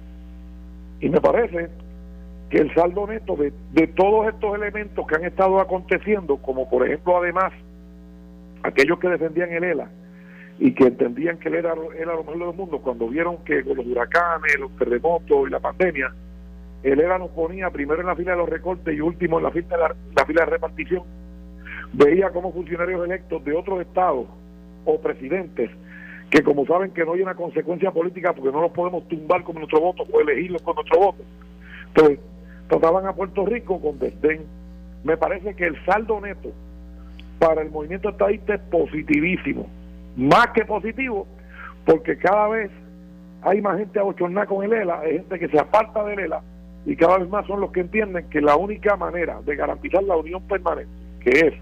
[1.01, 1.69] Y me parece
[2.51, 6.87] que el saldo neto de, de todos estos elementos que han estado aconteciendo, como por
[6.87, 7.53] ejemplo además
[8.63, 9.91] aquellos que defendían el ELA,
[10.65, 12.79] y que entendían que él era, era lo mejor del mundo.
[12.79, 16.15] Cuando vieron que con los huracanes, los terremotos y la pandemia,
[16.85, 19.51] él era nos ponía primero en la fila de los recortes y último en la
[19.51, 21.03] fila de, la, fila de repartición,
[21.93, 24.27] veía como funcionarios electos de otros estados
[24.85, 25.69] o presidentes
[26.31, 29.57] que como saben que no hay una consecuencia política porque no los podemos tumbar con
[29.57, 31.25] nuestro voto o elegirlos con nuestro voto,
[31.93, 32.21] pues
[32.69, 34.43] trataban a Puerto Rico con desdén.
[35.03, 36.53] Me parece que el saldo neto
[37.41, 39.69] para el movimiento estadista es positivísimo
[40.17, 41.27] más que positivo,
[41.85, 42.71] porque cada vez
[43.43, 46.43] hay más gente abochornada con el ELA, hay gente que se aparta del ELA
[46.85, 50.17] y cada vez más son los que entienden que la única manera de garantizar la
[50.17, 51.55] unión permanente, que es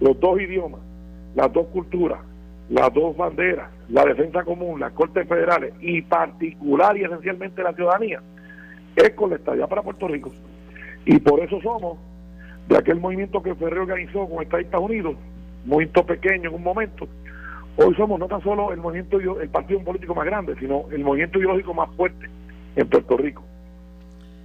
[0.00, 0.80] los dos idiomas,
[1.34, 2.20] las dos culturas,
[2.68, 8.22] las dos banderas, la defensa común, las cortes federales y particular y esencialmente la ciudadanía,
[8.96, 10.32] es con la estadía para Puerto Rico.
[11.04, 11.98] Y por eso somos
[12.68, 15.16] de aquel movimiento que Ferrer organizó con Estados Unidos,
[15.66, 17.08] movimiento pequeño en un momento,
[17.76, 21.38] Hoy somos no tan solo el movimiento, el partido político más grande, sino el movimiento
[21.38, 22.28] ideológico más fuerte
[22.76, 23.42] en Puerto Rico.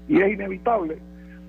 [0.08, 0.98] Y es inevitable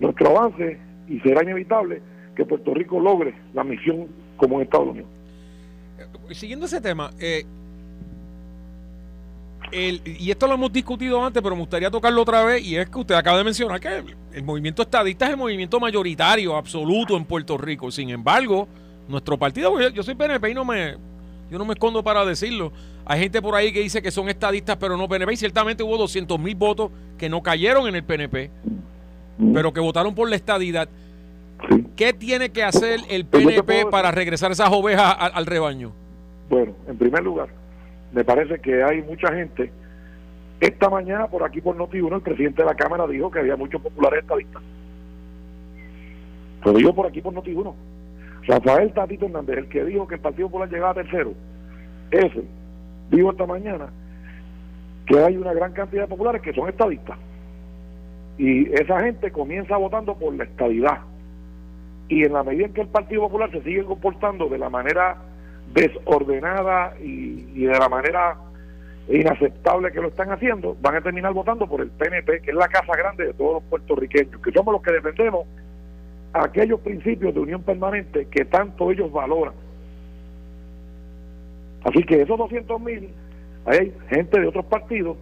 [0.01, 2.03] nuestro avance y será inevitable
[2.35, 5.09] que Puerto Rico logre la misión como un Estados Unidos.
[5.99, 7.45] Eh, siguiendo ese tema, eh,
[9.73, 12.99] y esto lo hemos discutido antes, pero me gustaría tocarlo otra vez, y es que
[12.99, 14.03] usted acaba de mencionar que
[14.33, 17.91] el movimiento estadista es el movimiento mayoritario, absoluto en Puerto Rico.
[17.91, 18.67] Sin embargo,
[19.09, 20.97] nuestro partido, yo soy PNP y no me,
[21.51, 22.73] yo no me escondo para decirlo.
[23.05, 25.33] Hay gente por ahí que dice que son estadistas, pero no PNP.
[25.33, 28.51] Y ciertamente hubo 200 mil votos que no cayeron en el PNP,
[29.55, 30.89] pero que votaron por la estadidad.
[31.97, 35.93] ¿Qué tiene que hacer el PNP pues para regresar esas ovejas al, rebaño?
[36.49, 37.49] Bueno, en primer lugar,
[38.13, 39.73] me parece que hay mucha gente.
[40.61, 43.81] Esta mañana, por aquí por Noti1, el presidente de la Cámara dijo que había muchos
[43.81, 44.63] populares estadistas.
[46.65, 47.75] Lo digo por aquí por Noti1.
[48.49, 51.35] Rafael Tatito Hernández, el que dijo que el Partido Popular llegaba tercero,
[52.11, 52.45] ese
[53.11, 53.89] dijo esta mañana
[55.07, 57.19] que hay una gran cantidad de populares que son estadistas.
[58.39, 60.99] Y esa gente comienza votando por la estadidad.
[62.09, 65.17] Y en la medida en que el Partido Popular se sigue comportando de la manera
[65.75, 68.37] desordenada y de la manera
[69.09, 72.69] inaceptable que lo están haciendo, van a terminar votando por el PNP, que es la
[72.69, 75.47] casa grande de todos los puertorriqueños, que somos los que defendemos
[76.33, 79.55] aquellos principios de unión permanente que tanto ellos valoran.
[81.85, 83.09] Así que esos 200 mil,
[83.67, 85.17] hay gente de otros partidos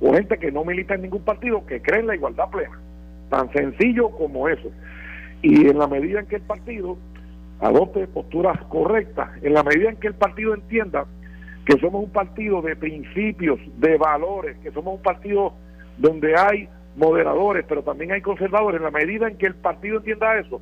[0.00, 2.78] o gente que no milita en ningún partido que cree en la igualdad plena.
[3.30, 4.70] Tan sencillo como eso.
[5.42, 6.96] Y en la medida en que el partido
[7.60, 11.06] adopte posturas correctas, en la medida en que el partido entienda
[11.64, 15.54] que somos un partido de principios, de valores, que somos un partido
[15.98, 20.38] donde hay moderadores, pero también hay conservadores, en la medida en que el partido entienda
[20.38, 20.60] eso,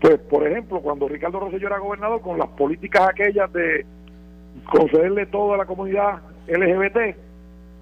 [0.00, 3.86] pues por ejemplo, cuando Ricardo Rosselló era gobernador, con las políticas aquellas de
[4.70, 7.16] concederle todo a la comunidad LGBT,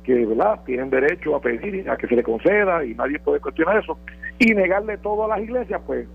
[0.05, 0.61] que ¿verdad?
[0.65, 3.99] tienen derecho a pedir a que se le conceda y nadie puede cuestionar eso,
[4.39, 6.07] y negarle todo a las iglesias, pues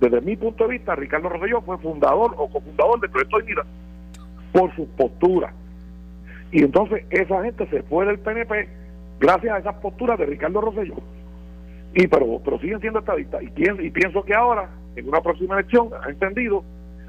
[0.00, 3.62] desde mi punto de vista, Ricardo Rosselló fue fundador o cofundador del Proyecto de Vida
[4.52, 5.52] por su postura.
[6.52, 8.68] Y entonces esa gente se fue del PNP
[9.20, 10.96] gracias a esas posturas de Ricardo Rosselló.
[11.94, 13.42] Y pero, pero siguen siendo estadistas.
[13.42, 16.64] Y pienso, que ahora, en una próxima elección, ha entendido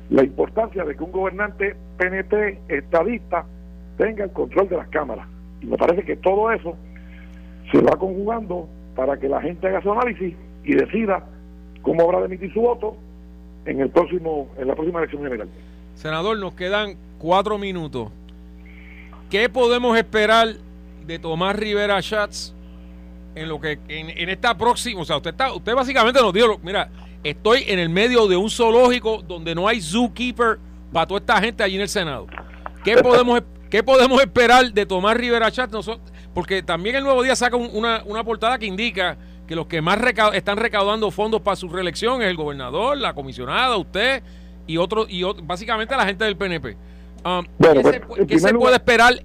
[0.10, 3.46] la importancia de que un gobernante PNP estadista
[3.98, 5.28] tenga el control de las cámaras.
[5.62, 6.76] Y me parece que todo eso
[7.72, 11.24] se va conjugando para que la gente haga su análisis y decida
[11.82, 12.96] cómo habrá de emitir su voto
[13.66, 15.50] en el próximo en la próxima elección general.
[15.96, 18.10] Senador, nos quedan cuatro minutos.
[19.30, 20.48] ¿Qué podemos esperar
[21.06, 22.54] de Tomás Rivera Schatz
[23.36, 26.90] en lo que en, esta próxima, o sea, usted está, usted básicamente nos dijo, mira,
[27.24, 30.58] estoy en el medio de un zoológico donde no hay zookeeper
[30.92, 32.28] para toda esta gente allí en el Senado.
[32.84, 35.74] ¿Qué podemos qué podemos esperar de Tomás Rivera Schatz?
[36.34, 40.00] porque también el Nuevo Día saca una, una portada que indica que los que más
[40.34, 44.24] están recaudando fondos para su reelección es el gobernador, la comisionada, usted
[44.68, 46.76] y otros y básicamente la gente del PNP.
[47.24, 49.24] Um, ¿Qué, se, pues, puede esperar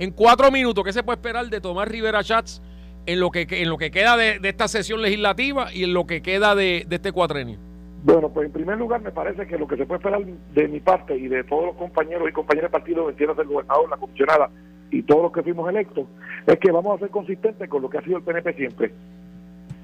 [0.00, 0.82] en cuatro minutos?
[0.82, 2.60] ¿Qué se puede esperar de Tomás Rivera Chats
[3.06, 6.22] en lo que en lo que queda de, esta sesión legislativa y en lo que
[6.22, 7.58] queda de, este cuatrenio?
[8.02, 10.80] Bueno, pues en primer lugar me parece que lo que se puede esperar de mi
[10.80, 14.50] parte y de todos los compañeros y compañeras de partido, entiendas del gobernador, la comisionada
[14.90, 16.06] y todos los que fuimos electos,
[16.46, 18.92] es que vamos a ser consistentes con lo que ha sido el PNP siempre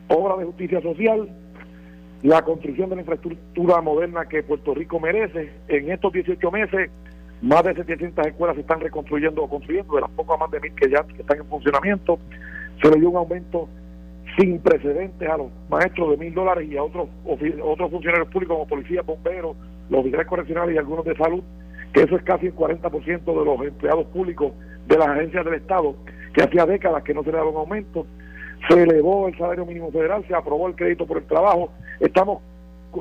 [0.09, 1.29] obra de justicia social,
[2.23, 5.53] la construcción de la infraestructura moderna que Puerto Rico merece.
[5.69, 6.91] En estos 18 meses,
[7.43, 10.75] más de 700 escuelas se están reconstruyendo o construyendo, de las pocas más de mil
[10.75, 12.19] que ya están en funcionamiento.
[12.83, 13.69] Se le dio un aumento
[14.39, 18.69] sin precedentes a los maestros de mil dólares y a otros otros funcionarios públicos como
[18.69, 19.57] policías, bomberos,
[19.89, 21.43] los oficiales correccionales y algunos de salud,
[21.93, 24.53] que eso es casi el 40% de los empleados públicos
[24.87, 25.97] de las agencias del Estado,
[26.35, 28.07] que hacía décadas que no se le daba un aumento.
[28.69, 32.43] Se elevó el salario mínimo federal, se aprobó el crédito por el trabajo, estamos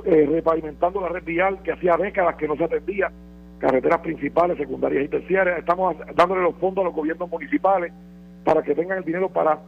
[0.06, 3.12] eh, repavimentando la red vial que hacía décadas que no se atendía,
[3.60, 7.94] carreteras principales, secundarias y terciarias, estamos dándole los fondos a los gobiernos municipales
[8.44, 9.60] para que tengan el dinero para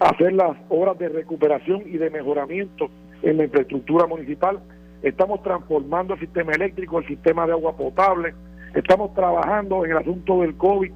[0.00, 2.88] hacer las obras de recuperación y de mejoramiento
[3.22, 4.60] en la infraestructura municipal,
[5.02, 8.34] estamos transformando el sistema eléctrico, el sistema de agua potable,
[8.74, 10.92] estamos trabajando en el asunto del COVID,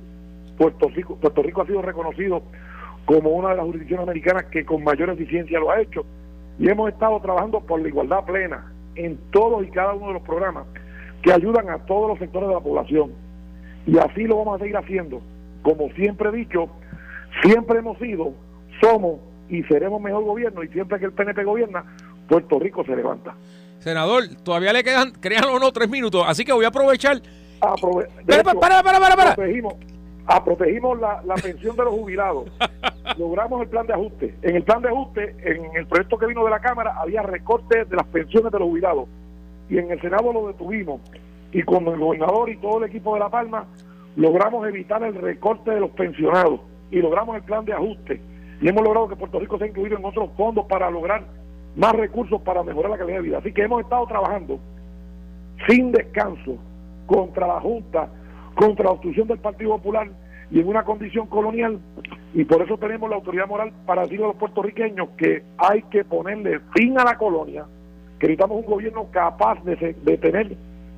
[0.58, 2.42] Puerto Rico, Puerto Rico ha sido reconocido
[3.06, 6.04] como una de las jurisdicciones americanas que con mayor eficiencia lo ha hecho.
[6.58, 10.22] Y hemos estado trabajando por la igualdad plena en todos y cada uno de los
[10.22, 10.66] programas
[11.22, 13.12] que ayudan a todos los sectores de la población.
[13.86, 15.20] Y así lo vamos a seguir haciendo.
[15.62, 16.68] Como siempre he dicho,
[17.42, 18.32] siempre hemos sido,
[18.80, 21.84] somos y seremos mejor gobierno y siempre que el PNP gobierna,
[22.28, 23.34] Puerto Rico se levanta.
[23.80, 27.20] Senador, todavía le quedan, créanlo o no, tres minutos, así que voy a aprovechar.
[27.60, 29.36] para, para, para, para, para.
[30.32, 32.48] Ah, protegimos la, pensión de los jubilados.
[33.18, 34.34] Logramos el plan de ajuste.
[34.42, 37.88] En el plan de ajuste, en el proyecto que vino de la Cámara, había recortes
[37.90, 39.08] de las pensiones de los jubilados.
[39.70, 41.00] Y en el Senado lo detuvimos.
[41.52, 43.66] Y con el gobernador y todo el equipo de La Palma,
[44.16, 46.60] logramos evitar el recorte de los pensionados.
[46.90, 48.20] Y logramos el plan de ajuste.
[48.60, 51.24] Y hemos logrado que Puerto Rico sea incluido en otros fondos para lograr
[51.76, 53.38] más recursos para mejorar la calidad de vida.
[53.38, 54.58] Así que hemos estado trabajando
[55.68, 56.56] sin descanso
[57.06, 58.08] contra la Junta
[58.54, 60.08] contra la obstrucción del Partido Popular
[60.50, 61.78] y en una condición colonial
[62.34, 66.04] y por eso tenemos la autoridad moral para decirle a los puertorriqueños que hay que
[66.04, 67.64] ponerle fin a la colonia,
[68.20, 69.76] que necesitamos un gobierno capaz de,
[70.18, 70.52] tener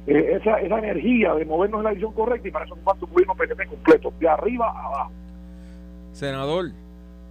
[0.07, 3.05] eh, esa, esa energía, de movernos en la dirección correcta y para eso nos falta
[3.05, 5.13] un gobierno PNP completo, de arriba a abajo.
[6.13, 6.73] Senador,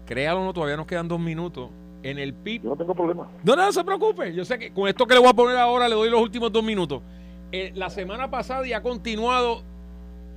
[0.05, 1.69] créalo no, todavía nos quedan dos minutos.
[2.03, 2.63] En el PIB.
[2.63, 3.27] no tengo problema.
[3.43, 4.33] No, no, se preocupe.
[4.33, 6.51] Yo sé que con esto que le voy a poner ahora le doy los últimos
[6.51, 7.03] dos minutos.
[7.51, 9.61] Eh, la semana pasada y ha continuado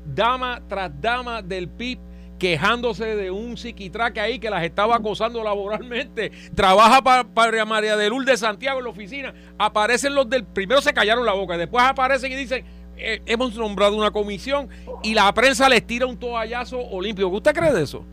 [0.05, 1.99] dama tras dama del PIB
[2.39, 6.33] quejándose de un psiquitraque ahí que las estaba acosando laboralmente.
[6.55, 9.35] Trabaja para, María de Lul de Santiago en la oficina.
[9.59, 10.45] Aparecen los del.
[10.45, 12.65] Primero se callaron la boca, después aparecen y dicen.
[12.97, 14.69] Eh, hemos nombrado una comisión
[15.03, 17.27] y la prensa les tira un toallazo olímpico.
[17.27, 18.05] ¿Usted cree de eso?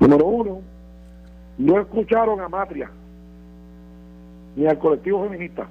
[0.00, 0.62] Número uno,
[1.58, 2.90] no escucharon a Matria
[4.56, 5.68] ni al colectivo feminista,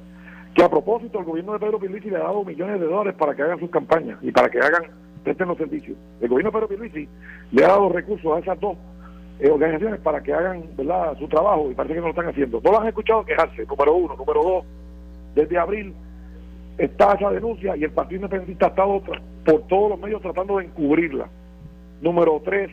[0.53, 3.35] que a propósito el gobierno de Pedro Pierluisi le ha dado millones de dólares para
[3.35, 4.83] que hagan sus campañas y para que hagan
[5.25, 5.97] presten los servicios.
[6.21, 7.09] El gobierno de Pedro Pierluisi
[7.51, 8.77] le ha dado recursos a esas dos
[9.39, 12.61] eh, organizaciones para que hagan verdad su trabajo y parece que no lo están haciendo.
[12.63, 14.15] No lo han escuchado quejarse, número uno.
[14.15, 14.65] Número dos,
[15.35, 15.93] desde abril
[16.77, 20.65] está esa denuncia y el Partido Independentista ha estado por todos los medios tratando de
[20.65, 21.27] encubrirla.
[22.01, 22.71] Número tres,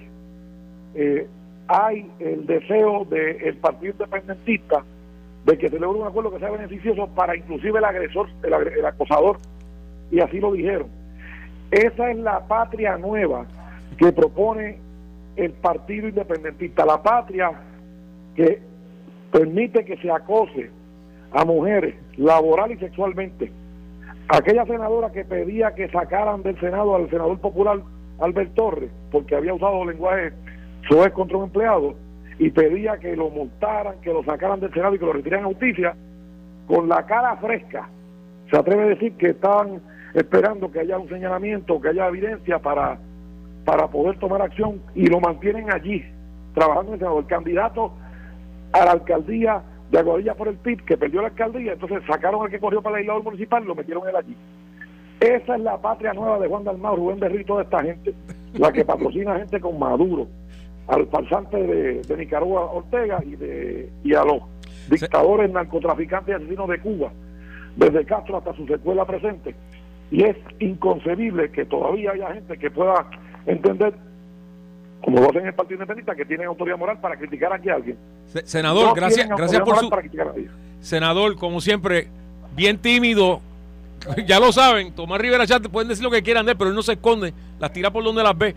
[0.95, 1.27] eh,
[1.69, 4.85] hay el deseo del Partido Independentista
[5.45, 9.39] de que se logre un acuerdo que sea beneficioso para inclusive el agresor, el, acosador,
[10.11, 10.89] y así lo dijeron.
[11.73, 13.47] Esa es la patria nueva
[13.97, 14.79] que propone
[15.37, 17.51] el Partido Independentista, la patria
[18.37, 18.61] que
[19.31, 20.71] permite que se acose
[21.33, 23.51] a mujeres laboral y sexualmente.
[24.29, 27.81] Aquella senadora que pedía que sacaran del Senado al senador popular
[28.21, 30.33] Albert Torres, porque había usado lenguaje
[30.91, 31.95] soez contra un empleado,
[32.39, 35.49] y pedía que lo multaran, que lo sacaran del Senado y que lo retiraran a
[35.49, 35.95] justicia,
[36.67, 37.89] con la cara fresca.
[38.51, 39.81] Se atreve a decir que estaban
[40.15, 42.99] esperando que haya un señalamiento, que haya evidencia para,
[43.65, 46.05] para poder tomar acción y lo mantienen allí,
[46.55, 47.19] trabajando en el Senado.
[47.19, 47.93] El candidato
[48.73, 52.51] a la alcaldía de Aguadilla por el PIB, que perdió la alcaldía, entonces sacaron al
[52.51, 54.37] que corrió para el legislador municipal y lo metieron él allí.
[55.21, 58.15] Esa es la patria nueva de Juan Dalmau, Rubén Berrito, toda esta gente,
[58.55, 60.27] la que patrocina gente con Maduro
[60.89, 64.43] al falsante de, Nicaragua Ortega y, de, y a los
[64.89, 67.13] dictadores narcotraficantes y asesinos de Cuba,
[67.77, 69.55] desde Castro hasta su secuela presente.
[70.13, 73.07] Y es inconcebible que todavía haya gente que pueda
[73.47, 73.95] entender,
[75.03, 77.77] como lo hacen en el Partido Independiente, que tienen autoridad moral para criticar aquí a
[77.77, 77.97] alguien.
[78.45, 79.91] Senador, gracias, gracias por su...
[80.81, 82.09] Senador, como siempre,
[82.55, 83.41] bien tímido.
[84.27, 86.77] Ya lo saben, Tomás Rivera Chat pueden decir lo que quieran de él, pero él
[86.77, 88.53] no se esconde, las tira por donde las ve.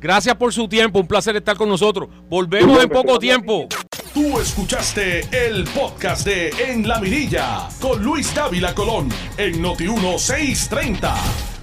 [0.00, 2.08] Gracias por su tiempo, un placer estar con nosotros.
[2.30, 3.66] Volvemos en poco tiempo.
[4.14, 11.53] Tú escuchaste el podcast de En la Mirilla con Luis Dávila Colón en Noti 1630.